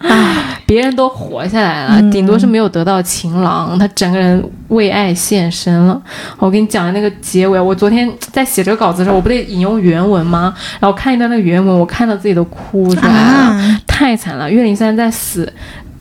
[0.00, 6.00] 唉，别人都活下来了，嗯顶多是没有得到情郎，他整个人为爱献身了。
[6.38, 10.54] 我跟你讲那个结尾，我昨天在写这个稿子的时候，我不得引用原文吗？
[10.80, 14.50] 然后看一段那个原文，我看到自己都哭出来了，啊，太惨了。
[14.50, 15.52] 岳灵珊在死，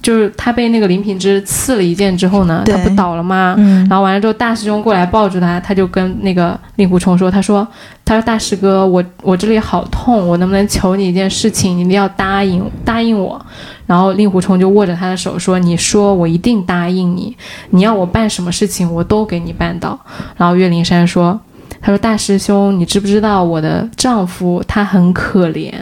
[0.01, 3.55] 就是他被那个林平之刺了一剑之后呢，他不倒了吗？
[3.57, 7.67] 嗯然后完了之后，大师兄过来抱住他，他就跟那个令狐冲说：“他说，
[8.05, 11.75] 他说大师哥，我我这里好痛，我能不能求你一件事情？
[11.77, 13.39] 你一定要答应答应我。”
[13.85, 17.35] 然后令狐冲就握着他的手说：“你说，我一定答应你。
[17.71, 19.99] 你要我办什么事情，我都给你办到。”
[20.37, 21.37] 然后岳灵珊说
[21.81, 25.73] ：“他说大师兄，你知不知道我的丈夫他很可怜？”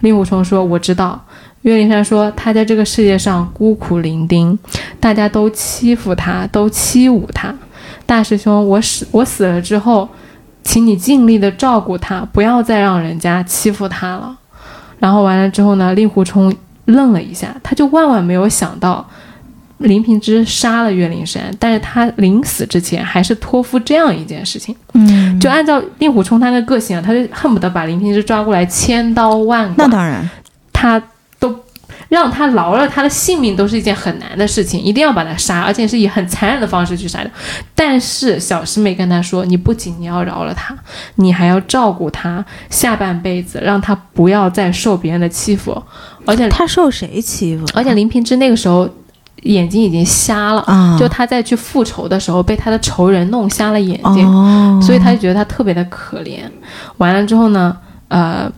[0.00, 1.18] 令狐冲说：“我知道。”
[1.64, 4.56] 岳灵珊说：“他在这个世界上孤苦伶仃，
[5.00, 7.54] 大家都欺负他，都欺侮他。
[8.06, 10.08] 大师兄，我死我死了之后，
[10.62, 14.36] 请你尽力的照顾他，不要再让人家欺负他了。”
[15.00, 19.06] 然后完了之后呢，令狐冲愣了一下，他就万万没有想到。
[19.78, 24.74] 林平之杀了岳灵珊，但是他临死之前还是托付这样一件事情。
[24.92, 29.74] 嗯，就按照令狐冲他的个性啊，他就恨不得把林平之抓过来千刀万剐。
[29.76, 30.30] 那当然，
[30.72, 31.04] 他都
[32.08, 37.30] 让他饶了他的性命都是一件很难的事情，一定要把他杀，而且是以很残忍的方式去杀掉。
[37.74, 40.76] 但是小师妹跟他说，你不仅你要饶了他，
[41.16, 45.82] 你还要照顾他下半辈子，让他不要再受别人的欺负。
[46.26, 47.66] 而且他受谁欺负？
[47.74, 48.88] 而且林平之那个时候
[49.42, 54.26] 眼睛已经瞎了，啊，就他在去复仇的时候被他的仇人弄瞎了眼睛。
[54.26, 56.40] 哦，所以他就觉得他特别的可怜。
[56.96, 57.76] 完了之后呢，
[58.08, 58.50] 呃，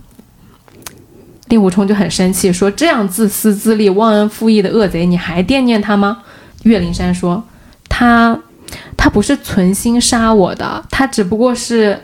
[1.49, 6.19] 令狐冲就很生气，说：“这样自私自利、忘恩负义的恶贼，你还惦念他吗？”
[6.65, 7.43] 岳灵珊说
[7.89, 8.39] ：“他
[8.97, 11.99] 他不是存心杀我的，他只不过是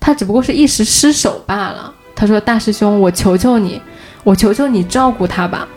[0.00, 3.80] 他只不过是一时失手罢了。”他说：“大师兄，我求求你，
[4.24, 5.68] 我求求你照顾他吧。”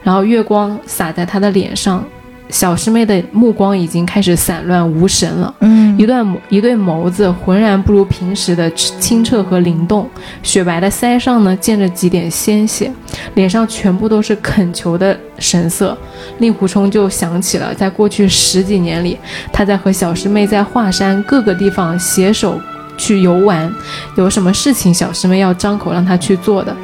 [0.00, 2.04] 然后月光洒在他的脸上，
[2.50, 5.54] 小师妹的目光已经开始散乱无神了。
[5.60, 10.08] 嗯一段一对眸子浑然不如平时的清澈和灵动，
[10.44, 12.92] 雪白的腮上呢溅着几点鲜血，
[13.34, 15.98] 脸上全部都是恳求的神色。
[16.38, 19.18] 令狐冲就想起了在过去十几年里，
[19.52, 22.60] 他在和小师妹在华山各个地方携手
[22.96, 23.68] 去游玩，
[24.16, 26.76] 有什么事情小师妹要张口让他去做的。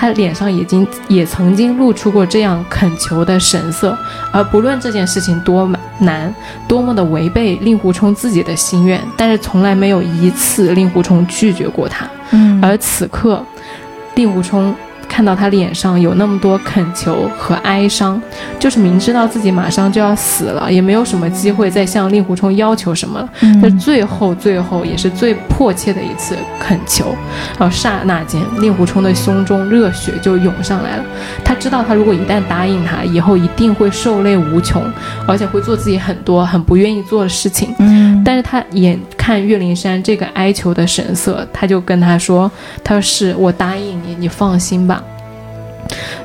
[0.00, 3.98] 他脸上已经也曾经露出过这样恳求的神色，
[4.30, 6.32] 而不论这件事情多么难，
[6.68, 12.08] 多么的违背令狐冲自己的心愿，但是从来没有一次令狐冲拒绝过他。
[12.30, 13.44] 嗯，而此刻，
[14.14, 14.72] 令狐冲
[15.18, 18.22] 看到他脸上有那么多恳求和哀伤，
[18.56, 23.28] 就是明知道自己马上就要死了，也没有什么机会再向令狐冲要求什么了。
[23.40, 27.16] 嗯这最后最后也是最迫切的一次恳求，
[27.58, 31.04] 然后刹那间，令狐冲的胸中热血就涌上来了。
[31.44, 34.84] 他知道，他如果一旦答应他，以后一定会受累无穷，
[35.26, 37.74] 而且会做自己很多很不愿意做的事情。
[37.80, 38.96] 嗯，但是他眼
[39.28, 42.50] 看岳灵珊这个哀求的神色，他就跟他说
[42.82, 45.04] ：“他说是我答应你，你放心吧。”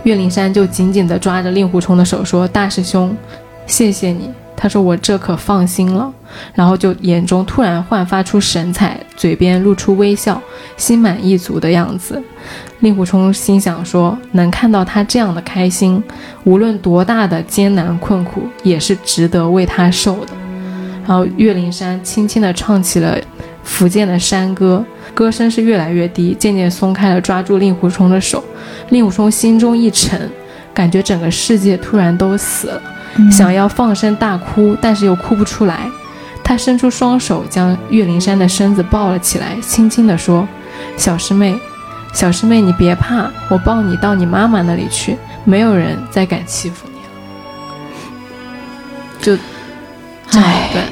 [0.03, 3.13] 岳灵珊就紧紧地抓着令狐冲的手说：“大师兄，
[3.67, 6.09] 谢谢你。”他说：“我这可放心了。”
[6.55, 10.41] 然后就眼中突然焕发出神采，嘴边露出微笑，
[10.77, 12.23] 心满意足的样子。
[12.79, 16.01] 令狐冲心想说：“能看到他这样的开心，
[16.45, 20.27] 无论多大的艰难困苦，也是值得为他受的。”
[21.05, 23.17] 然后岳灵珊轻轻地唱起了
[23.63, 28.43] 福建的山歌，歌声是越来越低，渐渐松开了抓住令狐冲的手。
[28.89, 30.29] 令狐冲心中一沉，
[30.73, 32.81] 感觉整个世界突然都死了，
[33.17, 35.89] 嗯想要放声大哭，但是又哭不出来。
[36.43, 40.47] 他伸出双手将岳灵珊的身子抱了起来，轻轻地说
[40.97, 41.57] ：“小师妹，
[42.13, 47.03] 小师妹，你别怕，我抱你到你妈妈那里去，没有人再敢欺负你了。”
[49.21, 49.37] 就
[50.33, 50.83] 这么一段。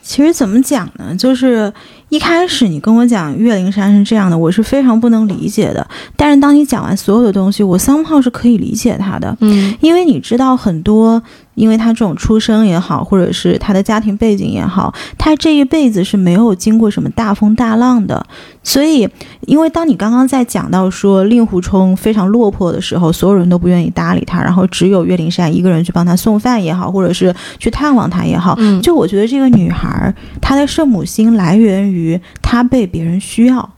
[0.00, 1.14] 其实怎么讲呢？
[1.14, 1.70] 就是
[2.08, 5.86] 一开始你跟我讲岳灵珊是这样的，我是非常不能理解的。
[6.16, 11.22] 但是当你讲完所有的东西，我 somehow 是可以理解他的，嗯因为你知道很多，
[11.54, 18.24] 因为他这种出生也好，或者是他的家庭背景也好，他这一辈子是没有经过什么大风大浪的。
[18.62, 19.08] 所以，
[19.42, 33.70] 因为当你刚刚在讲到说令狐冲非常落魄的时候，所有人都不愿意搭理他，然后只有岳灵珊一个人去帮他送饭也好，或者是去探望他也好，嗯，就我觉得这个女孩儿她的圣母心来源于她被别人需要，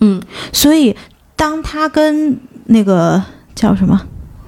[0.00, 0.20] 嗯，
[0.52, 0.94] 所以
[1.34, 3.22] 当她跟那个
[3.54, 4.00] 叫什么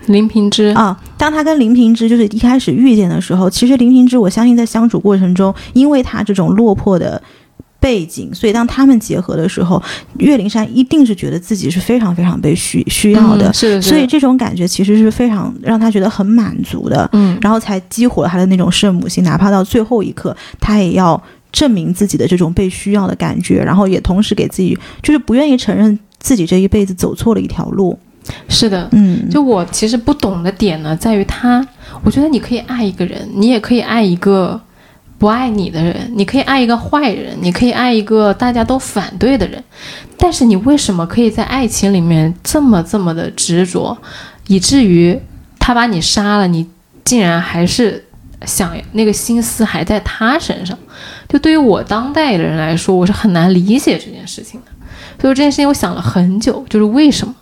[0.07, 7.23] 林平之，啊，当他跟林平之就是一开始遇见的时候，其实林平之我相信在相处过程中，因为他这种落魄的。
[7.79, 9.81] 背景，所以当他们结合的时候，
[10.19, 27.97] 岳灵珊一定是觉得自己是非常非常被需需要的，是的，所以这种感觉其实是非常让他觉得很满足的，嗯，然后才激活了他的那种圣母心，哪怕到最后一刻，他也要证明自己的这种被需要的感觉，然后也同时给自己就是不愿意承认自己这一辈子走错了一条路。
[28.49, 31.67] 是的，嗯，就我其实不懂的点呢，在于他，
[32.05, 34.61] 我觉得你可以爱一个人，你也可以爱一个。
[35.19, 39.65] 不爱你的人，你可以爱一个坏人，你可以爱一个大家都反对的人，
[40.19, 43.97] 但是你为什么可以在爱情里面这么这么的执着，
[44.47, 45.19] 以至于
[45.59, 46.69] 他把你杀了，你
[47.03, 48.05] 竟然还是
[48.45, 50.79] 想那个心思还在他身上？
[51.27, 54.67] 就对于我当代的人来说，我是很难理解这件事情的。
[55.19, 57.35] 所以这件事情我想了很久，就是为什么？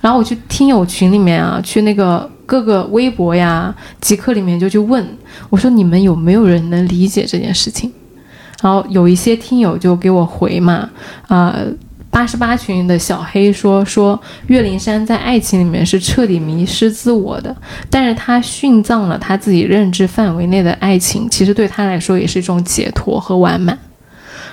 [0.00, 2.30] 然后我去听友群里面啊，去那个。
[2.50, 5.06] 各个微博呀、极客里面就去问
[5.50, 7.92] 我说：“你们有没有人能理解这件事情？”
[8.60, 10.90] 然后有一些听友就给我回嘛，
[11.28, 11.56] 啊，
[12.10, 17.56] 八十八群的小黑说说岳灵珊在爱情里面是彻底迷失自我的，
[17.88, 23.78] 但是他殉葬了他自己认知范围内的爱情，其实对他来说也是一种解脱和完满。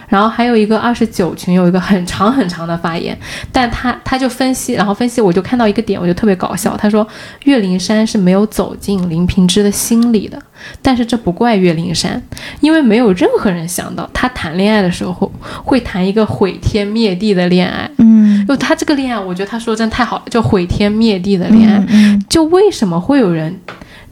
[0.07, 3.17] 然后还有一个二十九群有一个很长很长的发言，
[3.51, 6.77] 但他他就分析，然后分析我就看到一个点，我就特别搞笑。
[6.77, 7.05] 他说
[7.43, 10.41] 岳灵珊是没有走进林平之的心里的，
[10.81, 12.21] 但是这不怪岳灵珊，
[12.61, 15.31] 因为没有任何人想到他谈恋爱的时候
[15.63, 17.89] 会谈一个毁天灭地的恋爱。
[17.97, 21.85] 嗯，就他这个恋爱，我觉得他说真太好了，就毁天灭地的恋爱。
[22.29, 23.59] 就为什么会有人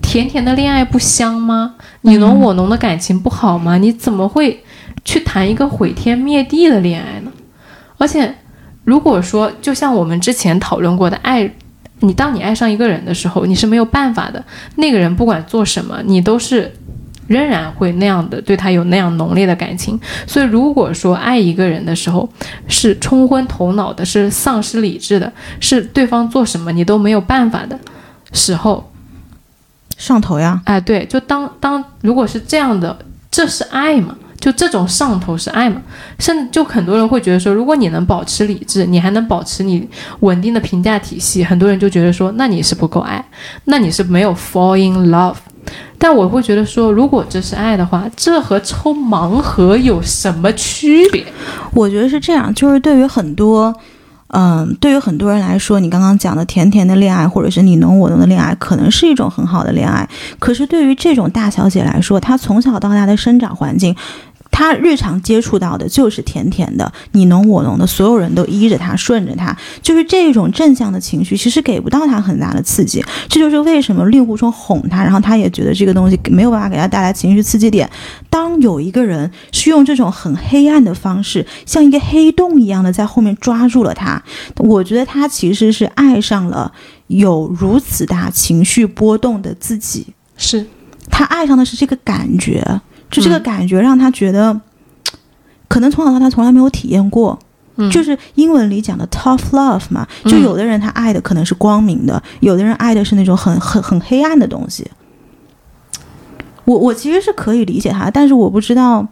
[0.01, 1.75] 甜甜的恋爱不香吗？
[2.01, 3.77] 你侬我侬的感情不好吗？
[3.77, 4.61] 你怎么会？
[5.05, 7.31] 去谈一个毁天灭地的恋爱呢？
[7.97, 8.35] 而且，
[8.83, 11.49] 如果说就像我们之前讨论过的，爱
[12.01, 14.43] 你，当你爱上一个人的时候，你是没有办法的。
[14.75, 16.73] 那个人不管做什么，你都是
[17.27, 19.97] 仍然会那样的对他有那样浓烈的感情。
[20.27, 22.27] 所以，如果说爱一个人的时候
[22.67, 25.31] 是冲昏头脑的，是丧失理智的，
[25.61, 27.79] 是对方做什么你都没有办法的
[28.33, 28.91] 时候，
[29.97, 30.61] 上头呀！
[30.65, 32.97] 哎，对，就当当如果是这样的，
[33.31, 34.17] 这是爱吗？
[34.39, 35.81] 就这种上头是爱嘛？
[36.19, 39.88] 甚至就很多人会觉得说，如果你能保持理智，你还能保持你
[40.19, 43.23] 稳定的评价体系，很多人就觉得说，那你是不够爱，
[43.65, 45.36] 那你是没有 fall in love。
[45.97, 51.25] 但我会觉得说，如果这是爱的话，这和抽盲盒有什么区别？
[51.73, 53.75] 我觉得是这样，就是对于很多。
[54.30, 60.07] 嗯，对于很多人来说，你刚刚讲的甜甜的恋爱，或者是你侬我侬的恋爱，可能是一种很好的恋爱。
[60.39, 63.95] 可是对于这种大小姐来说，她从小到大的生长环境。
[64.55, 73.03] 他日常接触到的就是甜甜的，你侬我侬的，所有人都依着他，顺着他，就是这种正向的情绪，其实给不到他很大的刺激。
[73.27, 77.89] 这就是为什么令狐冲哄他，然后他也觉得这个东西没有办法给他带来情绪刺激点。
[78.29, 84.23] 当有一个人是用这种很黑暗的方式，像一个黑洞一样的在后面抓住了他，
[84.55, 86.71] 我觉得他其实是爱上了
[87.07, 90.65] 有如此大情绪波动的自己，是
[91.11, 92.79] 他爱上的是这个感觉。
[93.16, 94.59] 就这个感觉让他觉得，
[95.68, 97.38] 可能从小到大从来没有体验过，
[97.91, 100.07] 就是英文里讲的 tough love 嘛。
[100.26, 104.86] 就有的人他爱的可能是光明的，有的人爱的是那种很很很黑暗的东西。
[106.66, 109.07] 我我其实是可以理解他，但是我不知道，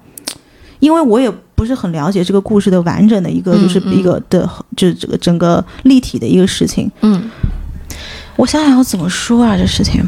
[0.80, 6.92] 因为我也不是很了解这个故事的完整的一个，就是一个的，就是这个整个立体的一个事情。
[7.02, 7.30] 嗯，
[8.36, 10.08] 我想想要怎么说啊，这事情。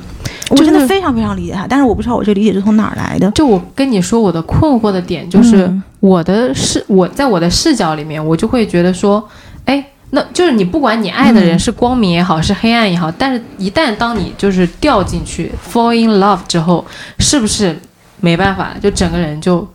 [0.49, 3.29] 我真的非常非常理解他，但是我不知道我这理解是从哪儿来的。
[3.31, 9.27] 就我跟你说，我的困惑的点就是我的视我在我的视角里面，我就会觉得说，
[9.65, 16.85] 哎，那就是你不管你爱的人是光明也好，是黑暗也好，但是一旦当你就是掉进去 fall in love 之后，
[17.17, 17.75] 是不是
[18.19, 19.67] 没办法，就整个人就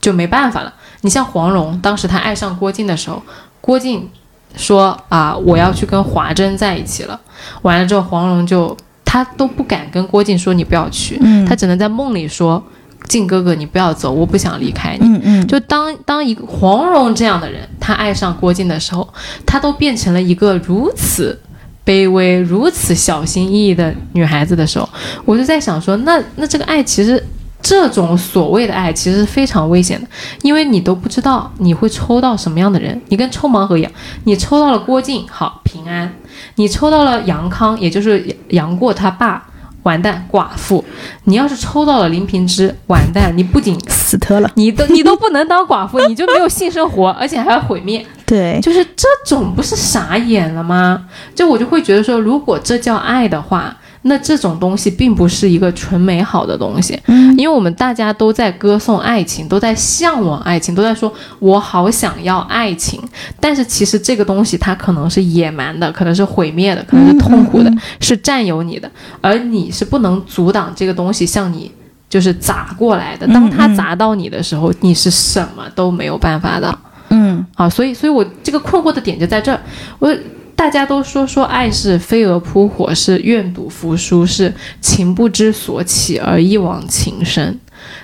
[0.00, 0.72] 就没办法了？
[1.00, 3.20] 你像黄蓉，当时她爱上郭靖的时候，
[3.60, 4.08] 郭靖
[4.56, 7.20] 说啊，我要去跟华珍在一起了，
[7.62, 8.76] 完了之后黄蓉就。
[9.10, 11.18] 她都不敢跟郭靖说你不要去，
[11.48, 12.62] 她只能在梦里说
[13.08, 19.08] ：“靖哥哥，你不要走，我不想离开你。”嗯嗯，就当当一个黄蓉这样的人，她爱上郭靖的时候，
[19.46, 21.40] 她都变成了一个如此
[21.86, 24.86] 卑微、如此小心翼翼的女孩子的时候，
[25.24, 27.24] 我就在想说，那那这个爱其实。
[27.60, 30.06] 这种所谓的爱其实是非常危险的，
[30.42, 33.92] 因为你都不知道你会抽到什么样的人，你跟抽盲盒一样，
[34.24, 36.08] 你抽到了郭靖，好平安；
[36.54, 39.44] 你抽到了杨康，也就是杨过他爸，
[39.82, 40.82] 完蛋寡妇；
[41.24, 48.06] 你要是抽到了林平之，完蛋，你不仅死特了，你都你都不能当寡妇，你就没有性生活，而且还要毁灭。
[48.24, 51.06] 对，就是这种不是傻眼了吗？
[51.34, 53.76] 就我就会觉得说，如果这叫爱的话。
[54.02, 63.00] 那这种东西并不是一个纯美好的东西，嗯因为我们大家都在歌颂爱情，都在向往爱情，都在说我好想要爱情，
[63.38, 68.90] 但是其实这个东西它可能是野蛮的，可能是毁灭的，可能是痛苦的，嗯嗯是占有你的，
[69.20, 71.70] 而你是不能阻挡这个东西向你。
[72.10, 76.78] 就是砸过来的，当它砸到你的时候，你是什么都没有办法的。
[77.10, 79.60] 嗯啊，所以，所以我这个困惑的点就在这儿。
[79.98, 80.10] 我
[80.58, 87.56] 大家都说说爱是飞蛾扑火，是愿赌服输，是情不知所起而一往情深。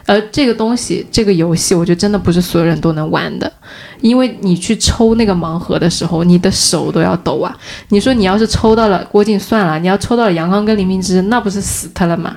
[0.07, 3.53] 而这个东西，这个游戏，我觉得真的不是所有人都能玩的，
[4.05, 7.57] 因为你去抽那个盲盒的时候，你的手都要抖啊。
[7.89, 12.37] 你说你要是抽到了郭靖算了，你要抽到了杨康跟林明之，那不是死他了吗？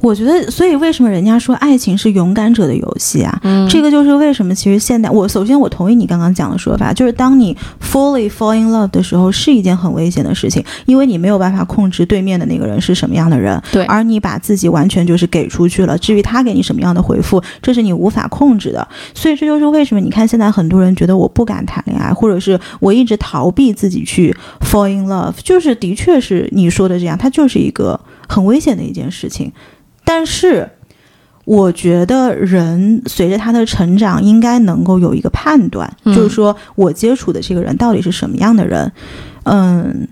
[0.00, 3.40] 我觉得，所以为什么人家说爱情是勇敢者的游戏啊？
[3.42, 18.86] 嗯这个就是为什么其实现代，我首先我同意你刚刚讲的说法，就是当你 fully fall in love 的时候，是一件很危险的事情，因为你没有办法控制对面的那个人是什么样的人，对而你把自己完全就是给出去了，至于他给你什么样的回复，这是你无法控制的。
[19.14, 29.52] 所以这就是为什么你看现在很多人觉得我不敢谈恋爱，或者是我一直逃避自己去 fall in love，就是的确是你说的这样，它就是一个很危险的一件事情。
[30.04, 30.68] 但是，
[31.44, 38.90] 我觉得人随着他的成长，应该能够有一个判断，嗯就是说我接触的这个人到底是什么样的人。
[39.44, 40.08] 嗯，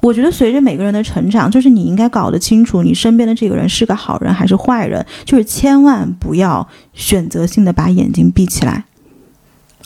[0.00, 8.84] 我觉得随着每个人的成长，就是你应该搞得清楚，你身边的这个人是个好人还是坏人，就是千万不要选择性的把眼睛闭起来。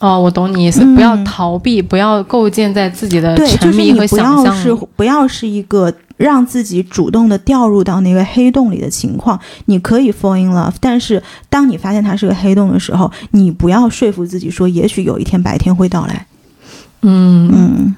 [0.01, 4.75] 哦，我懂你意思，嗯不要逃避，不要构建在自己的对，沉就是你不要是。
[4.95, 9.39] 不要是一个让自己主动的掉入到那个黑洞里的情况。
[9.67, 16.27] 你可以 fall in love，但是当你发现它是个黑洞的时候，你不要说服自己说，也许有一天白天会到来。
[17.03, 17.97] 嗯嗯，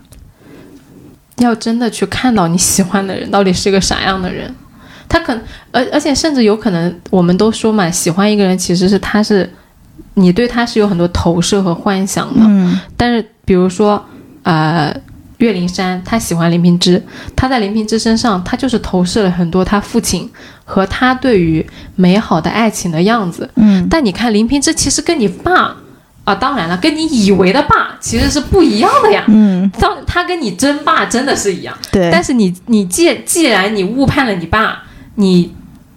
[1.39, 4.55] 要真的去看到你喜欢的人到底是个啥样的人，
[5.09, 9.51] 他可能，而而且甚至有可能，我们都说嘛，喜欢一个人其实是他是，
[10.15, 12.41] 你对他是有很多投射和幻想的。
[12.45, 14.05] 嗯但是比如说，
[14.43, 14.95] 呃，
[15.39, 17.03] 岳灵珊他喜欢林平之，
[17.35, 20.31] 他在林平之身上，他就是投射了很多他父亲
[20.65, 21.65] 和他对于
[21.97, 23.49] 美好的爱情的样子。
[23.57, 25.75] 嗯，但你看林平之其实跟你爸
[26.25, 29.25] 啊，当然了，跟你以为的爸其实是不一样的呀。
[29.29, 34.83] 嗯，当他跟你真爸真的是一样，对，但是你你既既然你误判了你爸，
[35.15, 35.53] 你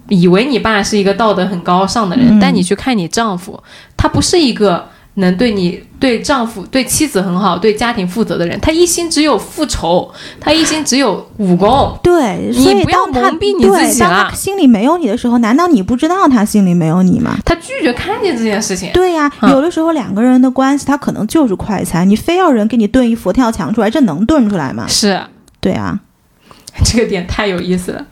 [0.08, 3.62] 以为你爸是一个道德很高尚的人，嗯但你去看你丈夫，
[4.04, 11.98] 他不是一个能对你、对丈夫、对妻子很好、对家庭负责的人，他一心只有复仇，他一心只有武功。
[12.04, 17.38] 对，你所以不要当他蒙蔽你自己啦他心里没有你的时候，难道你不知道他心里没有你吗？
[17.46, 24.86] 他拒绝看见这件事情，对呀、嗯有的时候两个人的关系，他可能就是快餐，你非要人给你炖一佛跳墙出来，这能炖出来吗？
[24.90, 25.18] 是
[25.62, 25.98] 对啊，
[26.84, 28.06] 这个点太有意思了。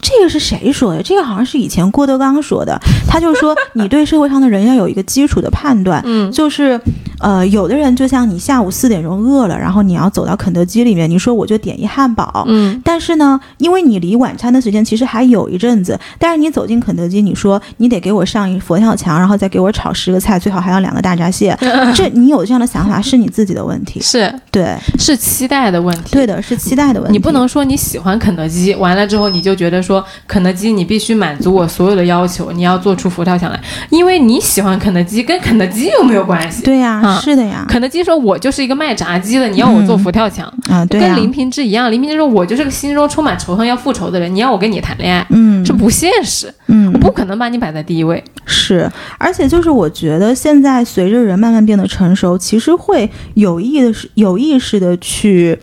[0.00, 1.02] 这个是谁说的？
[1.02, 2.80] 这个好像是以前郭德纲说的。
[3.06, 6.80] 他就说，你对社会上的人要有一个基础的判断，嗯就是，
[7.20, 21.56] 呃，有的人就像你下午四点钟饿了，然后你要走到肯德基里面，你说我就点一汉堡，嗯但是呢，因为你离晚餐的时间其实还有一阵子，但是你走进肯德基，你说你得给我上一佛跳墙，然后再给我炒十个菜，最好还要两个大闸蟹，
[21.94, 24.00] 这你有这样的想法是你自己的问题。
[24.00, 26.10] 是 对，是期待的问题。
[26.12, 27.12] 对的，是期待的问题。
[27.12, 33.60] 你不能说你喜欢肯德基，完了之后你就觉得说肯德基你必须满足我所有的要求，你要做出佛跳墙来，
[33.90, 36.62] 因为你喜欢肯德基，跟肯德基又没有关系。
[36.62, 41.90] 对呀、啊是的呀，肯德基说我就是一个卖炸鸡的，你要我做佛跳墙，啊，对呀、跟林平之一样。
[41.90, 48.22] 林平之说我就是个心中充满仇恨要复仇的人，你要我跟你谈恋爱，嗯，这不现实，嗯我不可能把你摆在第一位。
[48.44, 55.58] 是，而且就是我觉得现在随着人慢慢变得成熟，其实会有意的是有意识的去。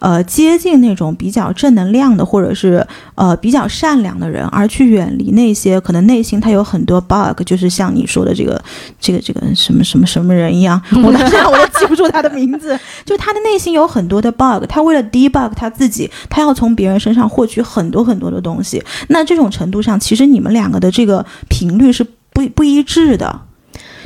[0.00, 2.84] 呃，接近那种比较正能量的，或者是
[3.14, 8.60] 呃比较善良的人，而去远离那些可能内心他有很多 bug，就是像你说的这个
[8.98, 18.82] 这个这个什么什么什么人一样，我到现在我都记不住他的名字，就他的内心有很多的 bug，他为了 debug 他自己，他要从别人身上获取很多很多的东西。
[19.08, 23.40] 那这种程度上，其实你们两个的这个频率是不不一致的。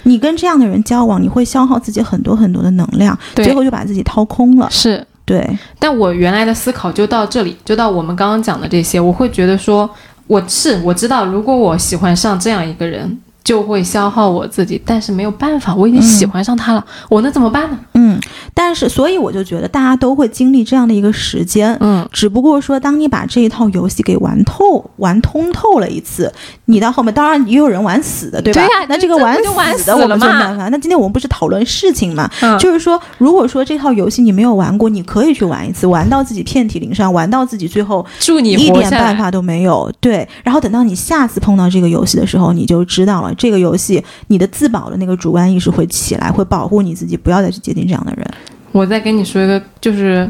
[0.06, 4.68] 你跟这样的人交往，你会消耗自己很多很多的能量，对最后就把自己掏空了。
[4.70, 9.88] 是，对，但我原来的思考就到这里，就到我们刚刚讲的这些，我会觉得说，
[10.26, 17.78] 我是我知道，如果我喜欢上这样一个人，就会消耗我自己，但是没有办法，我已经喜欢上他了，我能怎么办呢？
[17.92, 18.18] 嗯，
[18.52, 26.32] 但是所以我就觉得大家都会经历这样的一个时间，嗯，只不过说当你把这一套游戏给玩透、玩通透了一次，
[26.66, 28.60] 你到后面当然也有人玩死的，对吧？
[28.60, 29.34] 对呀那这个玩
[29.78, 30.68] 死的我们没办法。
[30.68, 32.30] 那今天我们不是讨论事情嘛？
[32.40, 38.70] 嗯就是说，如果说这套游戏你没有玩过，你可以去玩一次，玩到自己遍体鳞伤，玩到自己最后祝你一。
[38.74, 39.90] 点办法都没有。
[40.00, 48.26] 对，然后等到你下次碰到这个游戏的时候，你就知道了，这个游戏你的自保的那个主观意识会起来，会保护你自己，不要再去接近这样的人。
[48.72, 50.28] 我再跟你说一个，就是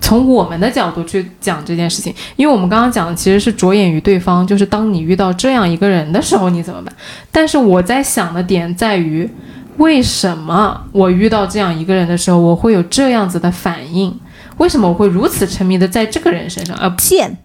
[0.00, 6.94] 从我们的角度去讲这件事情，因为我们刚刚讲的其实是着眼于对方，就是当你遇到这样一个人的时候，你怎么办？
[7.30, 9.28] 但是我在想的点在于，
[9.76, 14.14] 为什么我遇到这样一个人的时候，我会有这样子的反应？
[14.58, 17.36] 为什么我会如此沉迷的在这个人身上，而不贱，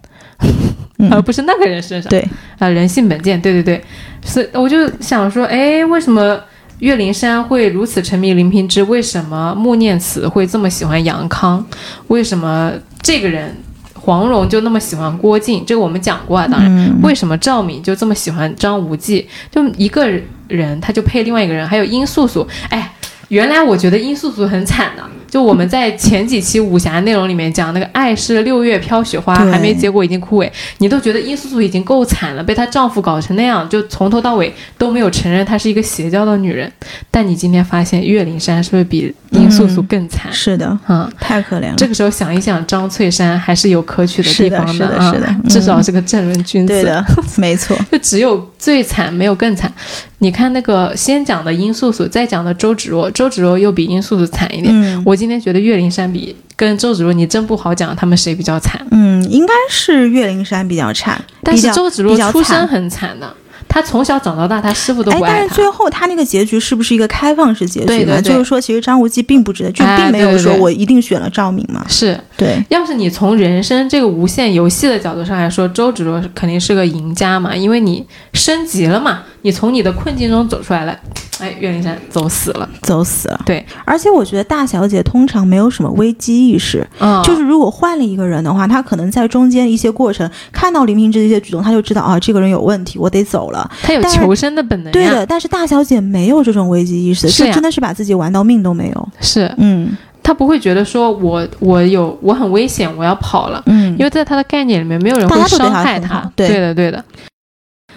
[1.10, 2.10] 而不是那个人身上？
[2.10, 2.26] 对，
[2.58, 3.82] 啊，人性本贱，对对对，
[4.22, 6.38] 所以我就想说，哎，为什么
[6.80, 8.82] 岳灵珊会如此沉迷林平之？
[8.82, 11.64] 为什么穆念慈会这么喜欢杨康？
[12.08, 12.72] 为什么
[13.02, 13.56] 这个人
[13.94, 15.64] 黄蓉就那么喜欢郭靖？
[15.66, 19.26] 这个我们讲过啊，当然，嗯为什么赵敏就这么喜欢张无忌？
[19.50, 20.06] 就一个
[20.48, 22.92] 人他就配另外一个人，还有殷素素，哎。
[23.30, 36.70] 原来我觉得殷素素很惨的，就我们在前几期武侠内容里面讲那个爱是六月飘雪花，还没结果已经枯萎，你都觉得殷素素已经够惨了，被她丈夫搞成那样，就从头到尾都没有承认她是一个邪教的女人。
[37.10, 40.32] 但你今天发现岳灵珊是不是比殷素素更惨？
[40.32, 41.74] 是的，嗯，太可怜了。
[41.76, 46.72] 这个时候想一想，张翠山还是有可取的地方是的是的啊，是的嗯至少是个正人君子。
[46.72, 47.04] 对的，
[47.38, 47.76] 没错。
[47.92, 49.72] 就只有最惨，没有更惨。
[50.18, 54.70] 你看那个先讲的殷素素，再讲的周芷若，周芷若又比殷素素惨一点。
[54.74, 58.80] 嗯我今天觉得岳灵珊比跟周芷若，你真不好讲他们谁比较惨。
[58.90, 63.30] 嗯，应该是岳灵珊比较惨，但是周芷若出身很惨的，
[63.68, 65.26] 她从小长到大，她师傅都爱她。
[65.26, 67.86] 但是最后他那个结局是不是一个开放式结局呢？
[67.86, 71.84] 对对对就是说，其实张无忌并不值得，就哎并没有说我一定选了赵敏嘛。
[71.86, 80.98] 是，对，要是你从人生这个无限游戏的角度上来说，周芷若肯定是个赢家嘛，因为你升级了嘛，你从你的困境中走出来了。
[81.38, 82.68] 哎，岳灵珊走死了。
[82.82, 83.40] 走死了。
[83.44, 93.70] 对，而且我觉得大小姐通常没有什么危机意识，嗯，就是如果换了一个人的话，她可能在中间一些过程看到林平之的一些举动，她就知道啊，这个人有问题，我得走了。
[93.82, 94.92] 她有求生的本能。
[94.92, 99.08] 对的，但是大小姐没有这种危机意识，是真的是把自己玩到命都没有。
[99.20, 99.96] 是嗯
[100.30, 106.22] 他不会觉得说我我有我很危险，我要跑了，嗯因为在他的概念里面，没有人会伤害他。
[106.36, 107.04] 对的，对的。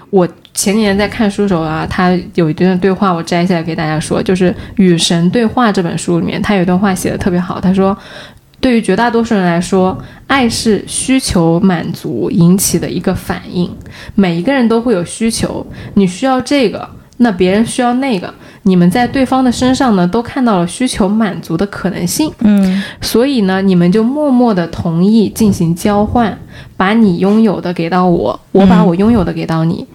[0.09, 7.95] 我前几年在看书的时候啊，他有一段对话，我摘下来给大家说，就是《与神对话》这本书里面，他有一段话写的特别好，他说。
[8.59, 13.69] 对于绝大多数人来说，爱是需求满足引起的一个反应。
[14.15, 18.33] 每一个人都会有需求，你需要这个，那别人需要那个，
[18.63, 22.31] 你们在对方的身上呢，都看到了需求满足的可能性。
[22.39, 26.37] 嗯所以呢，你们就默默的同意进行交换，
[26.77, 29.85] 把你拥有的给到我，我把我拥有的给到你，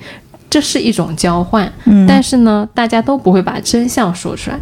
[0.51, 1.71] 这是一种交换。
[1.85, 4.59] 嗯，但是呢，大家都不会把真相说出来。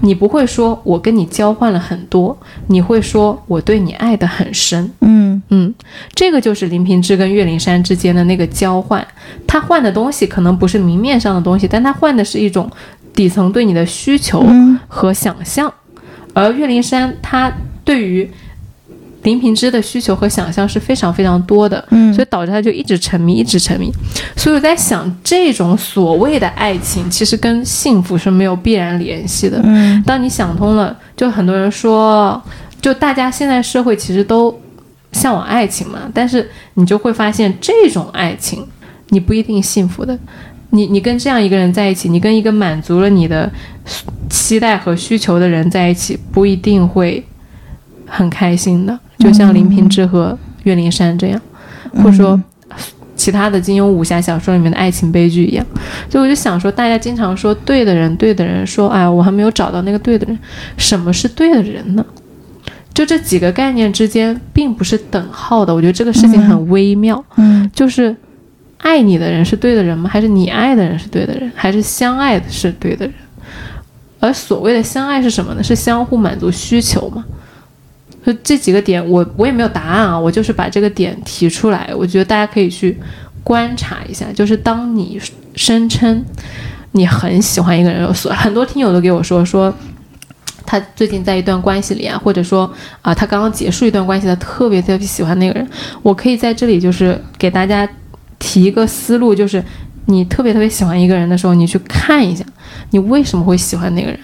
[0.00, 2.36] 你不会说我跟你交换了很多，
[2.68, 4.88] 你会说我对你爱得很深。
[5.00, 5.74] 嗯嗯，
[6.14, 9.04] 这个就是林平之跟岳灵珊之间的那个交换。
[9.44, 12.70] 他换的东西可能不是明面上的东西，但他换的是一种
[13.18, 15.72] 底层对你的需求嗯和想象。
[16.32, 17.52] 而岳灵珊她
[17.82, 18.30] 对于
[19.24, 23.92] 林平之的需求和想象是非常非常多的，嗯所以导致他就一直沉迷，一直沉迷。
[24.36, 29.60] 所以我在想，这种所谓的爱情，其实跟幸福是没有必然联系的。
[29.64, 32.40] 嗯当你想通了，就很多人说，
[32.80, 34.56] 就大家现在社会其实都
[35.10, 38.64] 向往爱情嘛，但是你就会发现，这种爱情
[39.08, 40.16] 你不一定幸福的。
[40.70, 43.50] 你你跟这样一个人在一起，你跟一个满足了你的
[44.28, 47.24] 期待和需求的人在一起，不一定会
[48.06, 48.98] 很开心的。
[49.18, 51.40] 就像林平之和岳灵珊这样，
[51.96, 52.40] 或者说
[53.16, 55.66] 其他的金庸武侠小说里面的爱情悲剧一样。
[56.08, 60.38] 所以我就想说，大家经常说对的人，对的人，说哎，我还没有找到那个对的人。
[60.76, 62.04] 什么是对的人呢？
[62.94, 67.24] 就这几个概念之间并不是等号的，我觉得这个事情很微妙。
[67.36, 68.14] 嗯就是
[68.78, 70.08] 爱你的人是对的人吗？
[70.08, 71.50] 还是你爱的人是对的人？
[71.54, 73.14] 还是相爱的是对的人？
[74.20, 75.62] 而所谓的相爱是什么呢？
[75.62, 77.24] 是相互满足需求嘛？
[78.24, 82.98] 就这几个点，我我也没有答案啊，我就是把这个点提出来，我觉得大家可以去
[83.44, 84.26] 观察一下。
[84.32, 85.20] 就是当你
[85.54, 86.24] 声称
[86.92, 89.74] 你很喜欢一个人，所很多听友都给我说说。
[90.70, 92.70] 他最近在一段关系里啊，或者说
[93.00, 95.66] 啊、他刚刚结束一段关系，他特别特别喜欢那个人。
[96.02, 97.88] 我可以在这里就是给大家
[98.38, 99.62] 提一个思路，就是
[100.06, 102.44] 你特别特别喜欢一个人的时候，你去看一下，
[102.90, 104.18] 你为什么会喜欢那个人，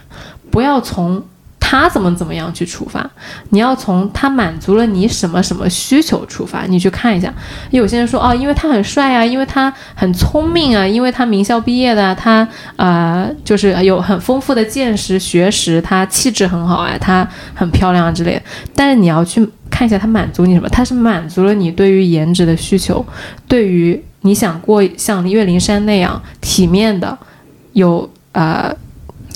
[0.51, 1.23] 不要从。
[1.67, 3.11] 他怎么怎么样去出发？
[3.49, 7.33] 你要从他满足了你什么什么需求出发，你去看一下。
[7.71, 12.47] 有些人说哦，因为他很帅啊，因为他很聪明啊，因为他名校毕业的，他
[12.77, 18.43] 呃就是有很丰富的见识学识，他气质很好啊，他很漂亮之类的。
[18.77, 20.68] 但是你要去看一下他满足你什么？
[20.68, 23.05] 他是满足了你对于颜值的需求，
[23.49, 27.18] 对于你想过像岳灵珊那样体面的，
[27.72, 28.72] 有呃。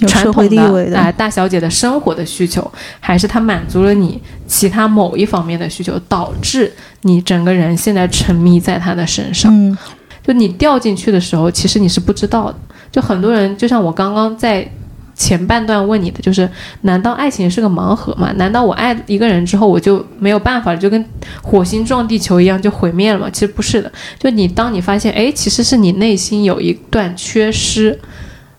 [0.07, 2.71] 传统的啊，大小姐的生活的需求，
[3.01, 6.73] 还是他满足了你其他某一方面的需求，导致
[7.03, 9.53] 你整个人现在沉迷在他的身上。
[9.53, 9.77] 嗯，
[10.23, 12.57] 就你掉进去的时候，其实你是不知道的。
[12.93, 14.71] 就很多人，就像我刚刚在
[15.19, 16.49] 前半段问你的，就是
[16.83, 18.33] 难道爱情是个盲盒吗？
[18.37, 21.05] 难道我爱一个人之后，我就没有办法了，就跟
[21.43, 23.29] 火星撞地球一样就毁灭了吗？
[23.31, 23.93] 其实不是的。
[24.19, 27.99] 就你当你发现，哎，其实是你内心有一段缺失。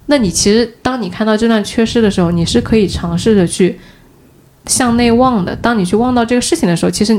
[0.07, 3.79] 那你其实，当你看到这段缺失的时候，你是可以尝试着去
[4.65, 5.55] 向内望的。
[5.55, 7.17] 当你去望到这个事情的时候，其实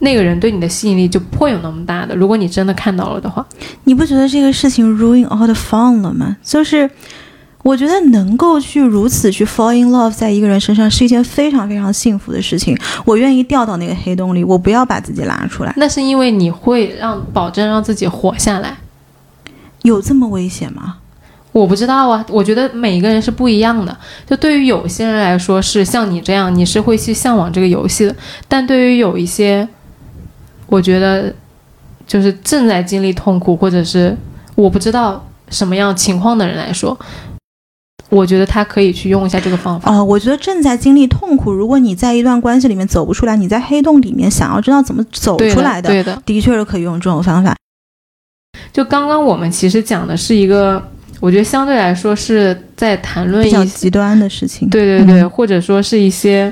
[0.00, 2.16] 那个人对你的吸引力就不会有那么大的。
[2.16, 3.46] 如果你真的看到了的话，
[3.84, 6.36] 你不觉得这个事情 ruin all the fun 了吗？
[6.42, 6.90] 就是
[7.62, 12.76] 我觉得能够去如此去 fall in love 在一个人身上是一件非常非常幸福的事情。
[13.04, 15.72] 我愿意掉到那个黑洞里，我不要把自己拉出来。
[15.76, 18.78] 那是因为你会让保证让自己活下来，
[19.82, 20.96] 有这么危险吗？
[21.52, 23.96] 我不知道啊，我觉得每一个人是不一样的。
[24.24, 28.14] 就对于有些人来说，是像你这样，你是会去向往这个游戏的；
[28.46, 29.68] 但对于有一些，
[30.66, 31.34] 我觉得
[32.06, 34.16] 就是正在经历痛苦，或者是
[34.54, 36.96] 我不知道什么样情况的人来说，
[38.10, 39.90] 我觉得他可以去用一下这个方法。
[39.90, 47.56] 啊，我觉得正在经历痛苦，如果你在一段关系里面走不出来，你在黑洞里面想要知道怎么走出来的，对的，的确是可以用这种方法。
[48.72, 50.82] 就刚刚我们其实讲的是一个。
[51.20, 56.50] 我觉得相对来说是在谈论一些极端的事情，对对对，或者说是一些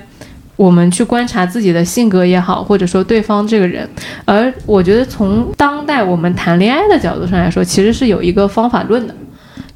[0.57, 3.89] 我们去观察自己的性格也好，或者说对方这个人。
[4.27, 9.15] 而我觉得从当代我们谈恋爱的角度上来说，其实是有一个方法论的，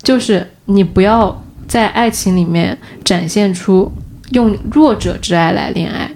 [0.03, 1.43] 就是你不要
[1.73, 3.91] 在爱情里面展现出
[4.33, 6.11] 用弱者之爱来恋爱。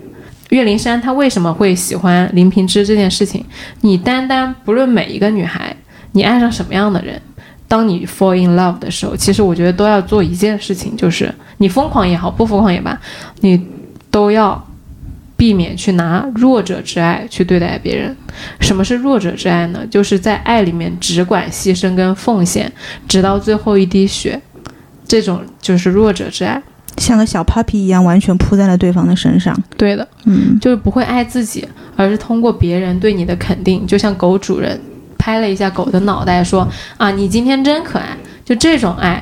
[0.51, 3.43] 岳灵珊她为什么会喜欢林平之这件事情？
[3.81, 5.75] 你单单不论每一个女孩，
[6.13, 7.19] 你爱上什么样的人。
[7.67, 13.01] 当你 fall in love 的时候，其实我觉得都要做一件事情，就是你疯狂也好，不疯狂也罢，
[13.41, 13.67] 你
[14.11, 14.63] 都要
[15.39, 18.15] 避免去拿弱者之爱去对待别人。
[18.61, 19.87] 什么是弱者之爱呢？
[19.91, 22.71] 就是在爱里面只管牺牲跟奉献，
[23.09, 24.39] 直到最后一滴血，
[25.07, 26.63] 这种就是弱者之爱，
[26.99, 29.57] 像个小 puppy 一样，完全扑在了对方的身上。
[29.77, 34.81] 对的，嗯，就是不会爱自己，而是通过别人对你的肯定，就像狗主人。
[35.19, 39.21] 拍了一下狗的脑袋，说：“啊，你今天真可爱。”就这种爱，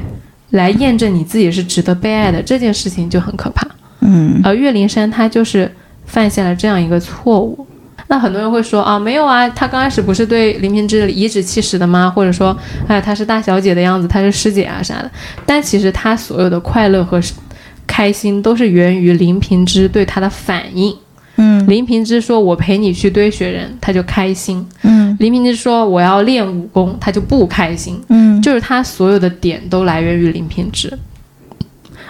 [0.50, 3.66] 来验证你自己是值得被爱的这件事情就很可怕。
[4.00, 5.70] 嗯，而岳灵珊她就是
[6.04, 7.66] 犯下了这样一个错误。
[8.06, 12.10] 那很多人会说：“啊，没有啊，她刚开始不是对林平之颐指气使的吗？
[12.14, 15.10] 或者说，哎，她是大小姐的样子，她是师姐啊啥的。”
[15.46, 17.20] 但其实她所有的快乐和
[17.86, 20.94] 开心都是源于林平之对她的反应。
[21.36, 30.96] 嗯，林平之说：“我陪你去堆雪人，他就开心。”嗯，林平之说：“我要练武功，他就不开心。”嗯，就是他所有的点都来源于林平之。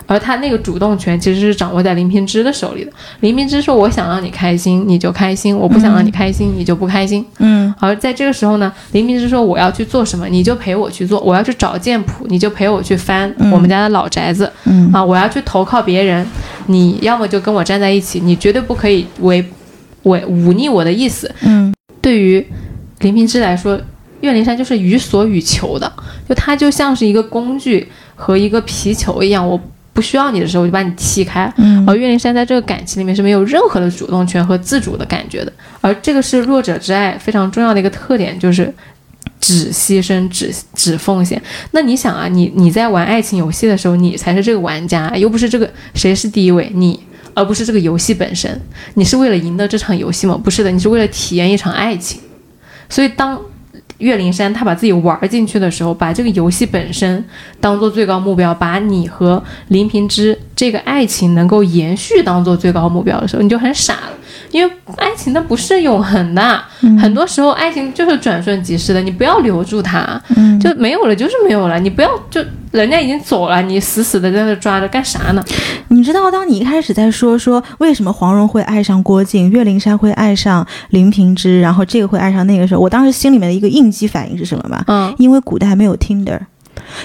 [0.07, 2.92] 而他那个主动权其实是掌握在林平之的手里的。
[3.20, 7.74] 林平之说：“我想让你开心，你就开心；我不想让你开心，你就不开心。”嗯。
[7.80, 14.50] 而在这个时候呢，林平之说：“我要去做什么，你就陪我去做；我要去找剑谱，你就陪我去翻我们家的老宅子。
[14.64, 14.90] 嗯。
[14.92, 16.26] 啊，我要去投靠别人，
[16.66, 19.44] 你要么就跟我站在一起，你绝对不可以违
[20.02, 21.72] 违忤逆我的意思。”嗯。
[22.02, 22.46] 对于
[23.00, 23.80] 林平之来说，
[24.20, 25.90] 岳灵珊就是予所欲求的，
[26.28, 29.59] 就他就像是一个工具和一个皮球一样，我。
[29.95, 31.51] 不需要你的时候，我就把你踢开。
[31.57, 35.53] 嗯，而岳灵珊在这个感情里面是没有任何的主动权和自主的感觉的。
[35.80, 38.74] 而这个是弱者之爱非常重要的一个特点，就是
[39.40, 41.40] 只牺牲、只只奉献。
[41.70, 46.99] 那你想啊，你你在玩爱情游戏的时候，你才是这个玩家，又不是这个谁是第一位，你
[47.32, 48.61] 而不是这个游戏本身。
[48.95, 50.36] 你是为了赢得这场游戏吗？
[50.42, 52.20] 不是的，你是为了体验一场爱情。
[52.88, 53.40] 所以当。
[53.99, 57.24] 岳灵珊，他把自己玩进去的时候，把这个游戏本身
[57.61, 64.12] 当做最高目标，把你和林平之这个爱情能够延续当做最高目标的时候，你就很傻了。
[64.51, 66.62] 因为爱情它不是永恒的，
[67.01, 70.20] 很多时候爱情就是转瞬即逝的，你不要留住它，
[70.61, 75.45] 就没有了就是没有了，你不要就人家已经走了，你死死的在那抓着干啥呢？
[75.89, 84.85] 你知道，当你一开始在说说为什么黄蓉会爱上郭靖，岳灵珊会爱上林平之，然后这个会爱上那个时候，我当时心里面的一个应激反应是什么吗？
[84.87, 86.39] 嗯，因为古代没有 Tinder，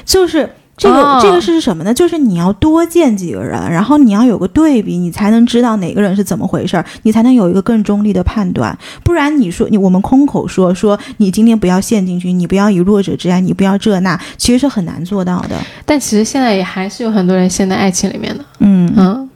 [0.06, 0.50] 就是。
[0.80, 1.94] 这个这个是什么呢？
[1.94, 8.76] 就是你要多见几个人，然后你要有个对比，你才能知道哪个人是怎么回事儿，你才能有一个更中立的判断。
[9.04, 15.58] 不然你说你我们空口说说你今天不要陷进去，你不要以弱者之爱，你不要这那，其实是很难做到的。
[15.86, 18.46] 但其实现在也还是有很多人陷在爱情里面的。
[18.60, 19.30] 嗯嗯，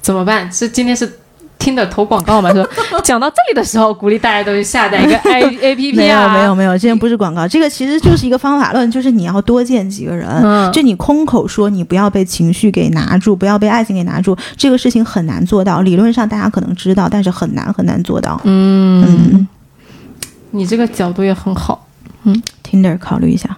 [0.00, 0.50] 怎么办？
[0.50, 1.12] 是今天是。
[1.58, 2.52] 听的投广告嘛？
[2.52, 2.68] 说
[3.02, 5.42] 讲到这里的时候，鼓励大家都去下载一个 A
[5.72, 6.28] A P P 啊。
[6.28, 10.28] 没有没有没有，这不是广告，这个其实就是一个方法论，就是你要多见几个人。
[10.28, 15.80] 嗯，就你空口说，你不要被情绪给拿住，不要被爱情给拿住，这个事情很难做到。
[15.80, 18.40] 理论上大家可能知道，但是很难很难做到。
[18.44, 19.48] 嗯嗯，
[20.50, 21.86] 你这个角度也很好。
[22.24, 23.56] 嗯，Tinder 考虑一下。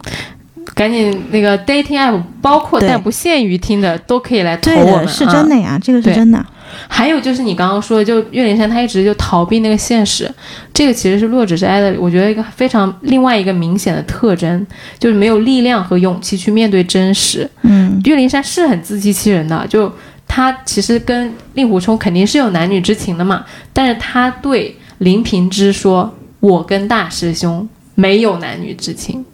[0.78, 5.08] 赶紧那个 dating app，包括但不限于听的，都可以来投我们。
[5.08, 6.46] 是真的呀，这个是真的。
[6.86, 10.32] 还有就是你刚刚说的，就岳灵珊她一直就逃避那个现实，
[10.72, 14.64] 这个其实是弱者之爱的，我觉得一个非常另外一个明显的特征，
[15.00, 17.50] 就是没有力量和勇气去面对真实。
[17.62, 19.92] 嗯，岳灵珊是很自欺欺人的，就
[20.28, 29.24] 她其实跟令狐冲肯定是有男女之情的嘛，但是她对林平之说：“我跟大师兄没有男女之情。”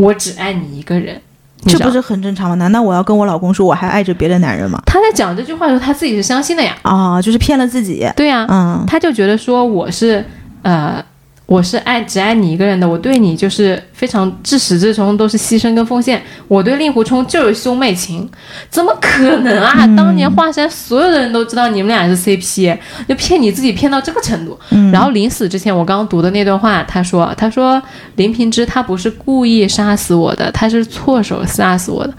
[0.00, 1.20] 我只爱你一个人，
[1.66, 2.54] 这不是很正常吗？
[2.54, 4.80] 难道我要跟我老公说我还爱着别的男人吗？
[4.86, 6.74] 他在讲这句话的时候，他自己是相信的呀。
[6.82, 8.10] 啊，就是骗了自己。
[8.16, 10.24] 对呀，嗯，他就觉得说我是
[10.62, 11.04] 呃。
[11.50, 16.22] 我是爱只爱你一个人的，我对你就是非常至始至终都是牺牲跟奉献。
[16.46, 18.30] 我对令狐冲就是兄妹情，
[18.70, 19.84] 怎么可能啊？
[19.96, 22.78] 当年华山所有的人都知道你们俩是 CP，
[23.08, 24.56] 就骗你自己骗到这个程度。
[24.92, 27.82] 然后临死之前，我刚刚读的那段话，他说：“他说
[28.14, 32.14] 林平之他不是故意杀死我的，他是错手杀死我的，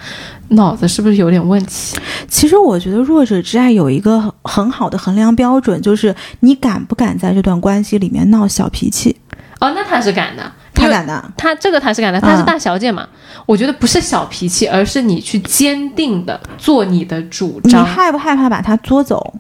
[0.52, 1.98] 脑子是不是有点问题？”
[2.28, 9.16] 其实我觉得弱者之爱有一个很好的衡量标准，就是你敢不敢在这段关系里面闹小脾气。
[9.60, 13.08] 哦，那他是敢的，他敢的，他这个他是敢的，他是大小姐嘛。
[13.46, 17.82] 我觉得不是小脾气，而是你去坚定的做你的主张。
[17.82, 19.36] 你害不害怕把他捉走？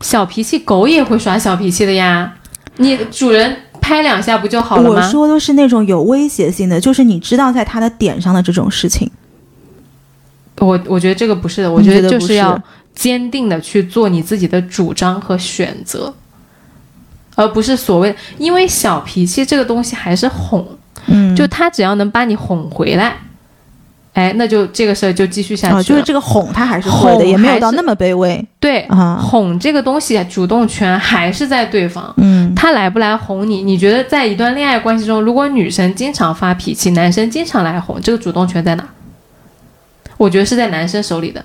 [0.00, 2.32] 小脾气，狗也会耍小脾气的呀。
[2.78, 4.88] 你主人拍两下不就好了吗？
[4.88, 9.08] 我说的是那种有威胁性的，就是你知道在他的点上的这种事情。
[10.60, 12.56] 我我觉得这个不是的，我觉得就是要
[12.94, 16.14] 坚定的去做你自己的主张和选择。
[17.36, 20.66] 而不是所谓，因为小脾气这个东西还是哄，
[21.06, 23.16] 嗯，就他只要能把你哄回来，
[24.12, 25.88] 哎，那就这个事儿就继续下去。
[25.88, 28.44] 就是这个哄他还是哄的，也没有到那么卑微。
[28.58, 28.86] 对，
[29.22, 32.12] 哄这个东西主动权还是在对方。
[32.18, 33.62] 嗯，他来不来哄你？
[33.62, 38.86] 你觉得在一段恋爱关系中，如果女生经常发脾气，男生经常来哄，这个主动权在哪？
[40.20, 41.42] 我觉得是在男生手里的。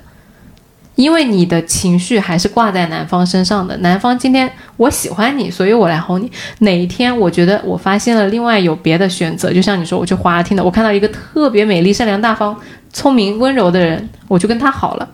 [0.96, 6.30] 因为你的情绪还是挂在男方身上的，男方今天我喜欢你，所以我来哄你。
[6.60, 12.56] 哪一天我觉得我发现了另外有别的选择，就像你说，我去花听的，我看到一个特别美丽、善良、大方、
[12.92, 15.08] 聪明、温柔的人，我就跟他好了。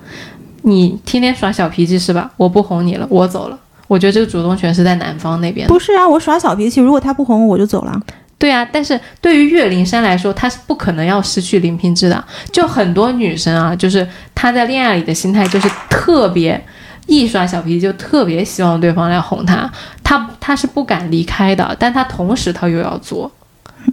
[0.64, 2.32] 你天天耍小脾气是吧？
[2.38, 3.60] 我不哄你了，我走了。
[3.88, 5.68] 我觉得这个主动权是在男方那边。
[5.68, 8.00] 不是啊，我耍小脾气，如果他不哄我，我就走了。
[8.42, 12.26] 对啊，但是对于岳灵珊来说，她是不可能要失去林平之的。
[12.52, 16.60] 就很多女生啊，就是她在恋爱里的心态就是特别
[17.06, 19.72] 一耍小脾气，就特别希望对方来哄她，
[20.04, 23.32] 她她是不敢离开的，但她同时她又要做。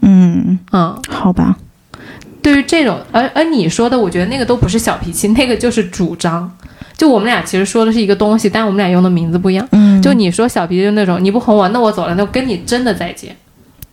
[0.01, 1.55] 嗯嗯，好吧。
[2.41, 6.51] 对于这种，而而你说的，我觉得那个都不是小脾气，那个就是主张。
[6.97, 9.69] 就我们俩其实说的是一个东西，但我们俩用的名字不一样。
[9.73, 13.37] 嗯，就你说小脾气就那种，你不哄我，那我走了，那我跟你真的再见。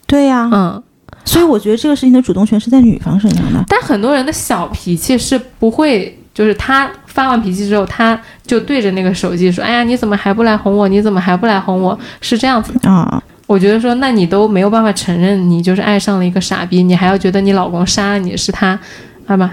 [0.07, 0.83] 对呀，嗯，
[1.23, 3.63] 所以我觉得这个事情的主动权是在女方身上的。
[3.67, 10.87] 但很多人的小脾气是不会，就是他发完脾气之后，他就对着那个手机说：“哎呀，你怎么还不来哄我？
[10.87, 13.21] 你怎么还不来哄我？”是这样子啊。
[13.47, 18.79] 我觉得说，那你都没有办法承认你就是爱上了一个傻逼，你还要觉得你老公杀了你是他，
[19.25, 19.51] 啊吧，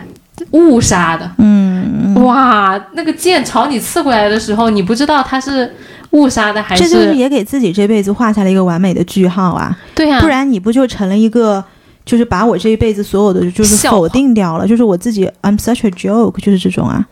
[0.51, 1.31] 误杀的。
[1.39, 5.73] 嗯，哇，那个剑朝你刺过来的时候，你不知道他是。
[6.13, 9.77] 误杀的还是这就是也给自己这辈子画下了一个完美的句号啊！
[9.95, 11.65] 对呀，不然你不就成了一个，
[12.05, 17.03] 就是把我这一辈子所有的就是否定掉了，就是我自己 I'm such a joke，就是这种啊！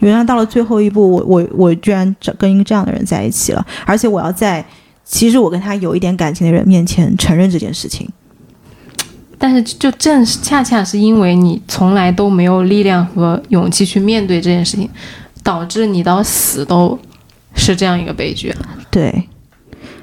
[0.00, 4.64] 原来到了最后一步，我我我居然找跟一个这样的人在一起了，而且我要在
[5.04, 8.08] 其实我跟他有一点感情的人面前承认这件事情。
[9.38, 14.86] 但是就正是恰恰是因为你从来都没有力量和勇气去面对这件事情，
[15.42, 16.98] 导致你到死都。
[17.54, 18.54] 是这样一个悲剧，
[18.90, 19.28] 对，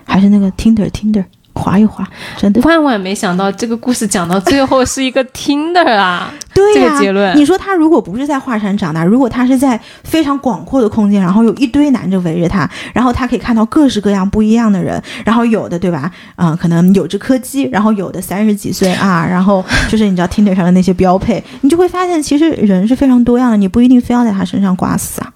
[0.03, 1.23] 还是那个 Tinder Tinder
[1.53, 2.61] 划一划，真的。
[2.61, 6.31] 万万没想到这个故事讲到最后是一个 Tinder 啊！
[6.53, 16.11] 对这个结论你说他如果不是在华山长大，如果他是在非常广阔的空间，然后有一堆男的围着他，然后他可以看到各式各样不一样的人，然后有的对吧？
[16.35, 25.33] 嗯、可能有只柯基，然后有的三十几岁啊， 然后就是你知道 Tinder 上的那些标配，你就会发现其实人是非常多样的，你不一定非要在他身上挂死啊。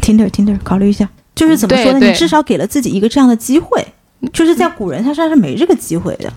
[0.00, 2.06] Tinder Tinder 考虑一下，就是怎么说呢？
[2.06, 3.86] 你至少给了自己一个这样的机会，
[4.32, 6.32] 就是在古人他身上是没这个机会的。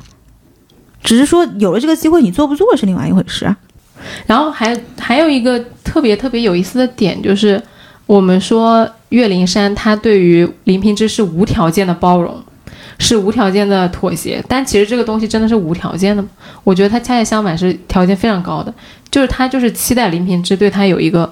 [1.04, 3.58] 只是说有了这个机会，你做不做是另外一回事啊。
[4.26, 7.62] 然后还还有一个特别特别有意思的点，就是
[8.06, 12.42] 我们说岳灵珊她对于林平之是无条件的包容，
[13.00, 16.30] 是无条件的妥协，但其实这个东西真的是无条件的吗？
[16.64, 18.74] 我觉得他恰恰相反，是条件非常高的，
[19.12, 21.32] 就是他就是期待林平之对他有一个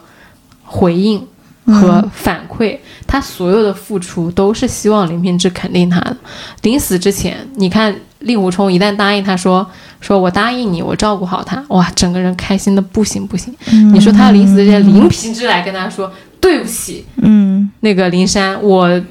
[0.64, 1.26] 回应
[1.66, 6.18] 和反馈，他所有的付出都是希望林平之肯定他的。
[6.64, 9.66] 临死之前，你看令狐冲一旦答应他说
[10.00, 13.56] 说我答应你，我照顾好他，哇，整个人开心的不行不行。
[13.94, 19.02] 你说他临死之前，林平之来跟他说对不起，嗯，那个林山，我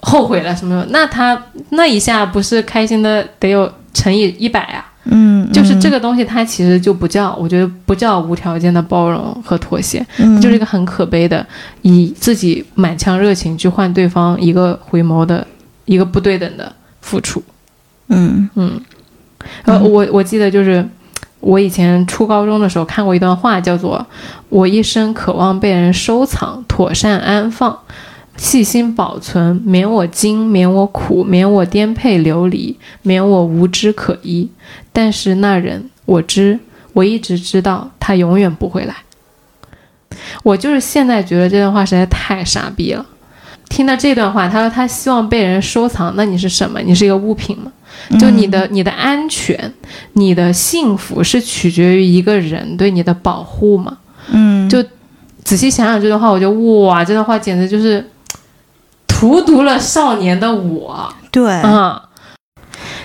[0.00, 0.86] 后悔了什么？
[0.90, 1.40] 那他
[1.70, 4.84] 那一下不是开心的得有乘以一百啊？
[5.10, 10.40] 嗯，就是这个东西，它其实就不叫，我觉得不叫无条件的包容和妥协，嗯。
[10.40, 11.44] 就是一个很可悲的，
[11.82, 15.46] 以自己满腔热情去换对方一个回眸的
[15.86, 17.42] 一个不对等的付出。
[18.08, 18.48] 嗯。
[18.54, 18.80] 嗯，
[19.64, 20.86] 呃，我我记得就是
[21.40, 24.06] 我以前初高中的时候看过一段话，叫做
[24.50, 27.78] “我一生渴望被人收藏，妥善安放。”
[28.38, 34.48] 细心保存，免我惊，免我苦，免我颠沛流离，免我无枝可依。
[34.92, 36.58] 但是那人，我知，
[36.94, 38.94] 我一直知道，他永远不会来。
[40.42, 43.04] 我就是现在觉得这段话实在太傻逼了。
[43.68, 46.80] 听到这段话，他说他希望被人收藏，那你是什么？
[46.80, 47.70] 你是一个物品吗？
[48.18, 49.70] 就你的你的安全、
[50.14, 53.98] 你的幸福是取决于一个人对你的保护吗？
[54.30, 54.82] 嗯，就
[55.44, 58.04] 仔细想想这段话，我觉得哇，这段话简直就是
[59.18, 62.00] 荼毒了少年的我对，嗯！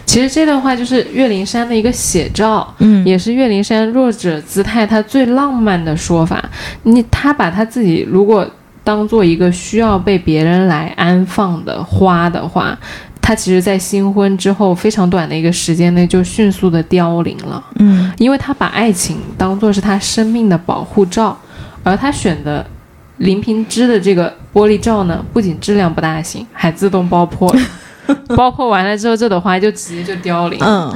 [0.06, 6.44] 其实这段话就是岳灵珊的一个写照，嗯也是岳灵珊弱者姿态她最浪漫的说法。
[6.84, 8.48] 你她把她自己如果
[8.84, 12.78] 当做一个需要被别人来安放的花的话，
[13.20, 17.64] 她其实在新婚之后非常短的一个时间内就迅速的凋零了。
[17.80, 21.36] 嗯因为她把爱情当做是她生命的保护罩，
[21.82, 22.64] 而她选的
[23.18, 27.62] 林平之的这个玻璃罩呢，不仅质量不大行，还自动爆破了。
[28.36, 30.60] 爆破完了之后，这朵花就直接就凋零。
[30.62, 30.94] 嗯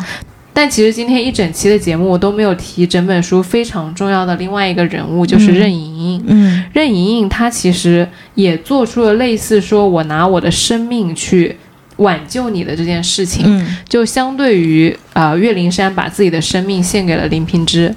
[0.53, 6.23] 但其实今天一整期的节目我都没有提整本书非常重要的另外一个人物，就是任盈盈。
[6.25, 11.55] 嗯任盈盈她其实也做出了类似说我拿我的生命去
[11.97, 13.43] 挽救你的这件事情。
[13.45, 17.93] 嗯就相对于呃岳灵珊把自己的生命献给了林平之，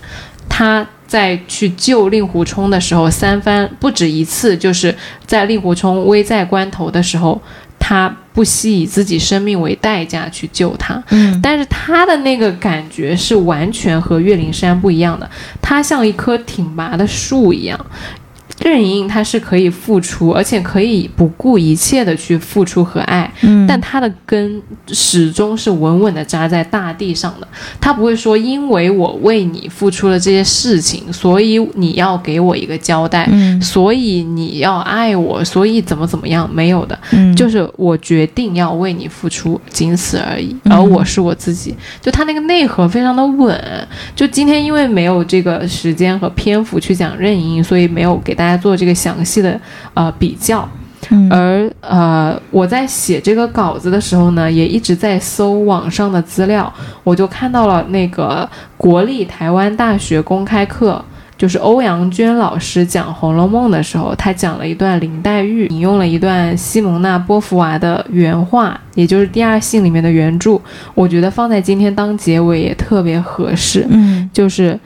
[0.46, 4.94] 他在去救令狐冲的时候，三番不止一次，就是
[5.26, 7.42] 在令狐冲危在关头的时候，
[7.80, 11.02] 他不惜以自己生命为代价去救他。
[11.10, 15.28] 嗯但是他的那个感觉是完全和岳灵珊不一样的，
[15.60, 17.86] 他像一棵挺拔的树一样。
[18.60, 27.48] 任盈盈她是可以付出，而且可以不顾一切的去付出和爱，嗯，但她的根始终是稳稳的扎在大地上的。
[27.80, 40.54] 她不会说，因为我为你付出了这些事情，所以你要给我一个交代，嗯所以你要爱我，所以怎么怎么样，没有的，嗯就是我决定要为你付出，仅此而已。
[40.64, 43.58] 嗯而我是我自己，就她那个内核非常的稳。
[44.14, 49.60] 就今天因为没有这个时间和篇幅去讲任盈盈，所以没有给大家做这个详细的
[49.94, 50.68] 呃比较。
[51.08, 56.72] 嗯而呃，我在写这个稿子的时候呢，也一直在搜网上的资料，
[57.02, 61.02] 我就看到了那个国立台湾大学公开课，
[61.38, 70.60] 就是欧阳娟老师讲《红楼梦》的时候，他讲了一段林黛玉，引用了一段西蒙娜·波伏娃的原话，也就是《第二性》里面的原著，
[70.94, 73.86] 我觉得放在今天当结尾也特别合适。
[73.88, 74.78] 嗯就是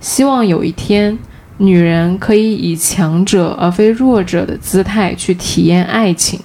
[0.00, 1.18] 希望有一天，
[1.62, 6.40] 女人可以以强者而非弱者的姿态去体验爱情。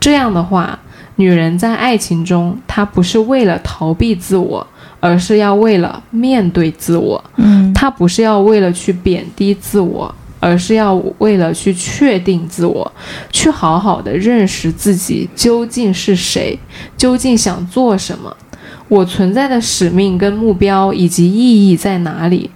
[0.00, 0.78] 这样的话，
[1.16, 4.66] 女人在爱情中，她不是为了逃避自我，
[5.00, 7.22] 而是要为了面对自我。
[7.36, 12.90] 嗯她不是要为了去贬低自我，而是要为了去确定自我，
[13.30, 16.58] 去好好的认识自己究竟是谁，
[16.96, 18.34] 究竟想做什么，
[18.88, 22.50] 我存在的使命跟目标以及意义在哪里？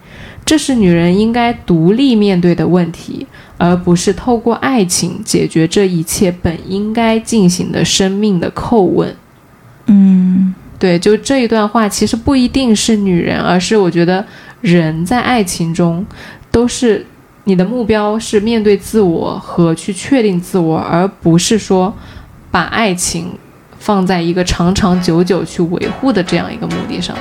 [0.49, 3.27] 这是女人应该独立面对的问题，
[3.59, 9.15] 而不是透过爱情解决这一切本应该进行的生命的叩问。
[9.89, 14.25] 嗯，对，就这一段话其实不一定是女人，而是我觉得
[14.63, 16.03] 人在爱情中
[16.51, 17.05] 都是
[17.45, 21.95] 你的目标是面对自我和去确定自我，而不是说
[22.51, 23.31] 把爱情
[23.79, 27.15] 放在一个长长久久去维护的这样一个目的上。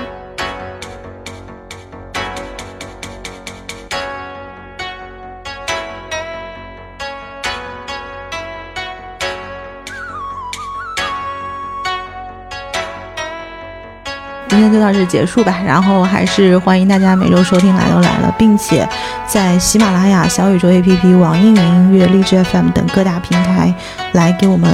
[14.70, 18.88] 天就到这结束吧，然后还是欢迎大家每周收听来都来了，并且
[19.26, 23.74] 在喜马拉雅、小宇宙 APP、网易云音乐、荔枝 FM 等各大平台
[24.14, 24.70] 来给我们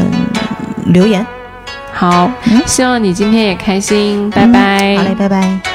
[0.88, 1.26] 留言。
[1.94, 2.30] 好，
[2.66, 4.98] 希望你今天也开心，拜拜。
[4.98, 5.73] 好嘞，拜拜。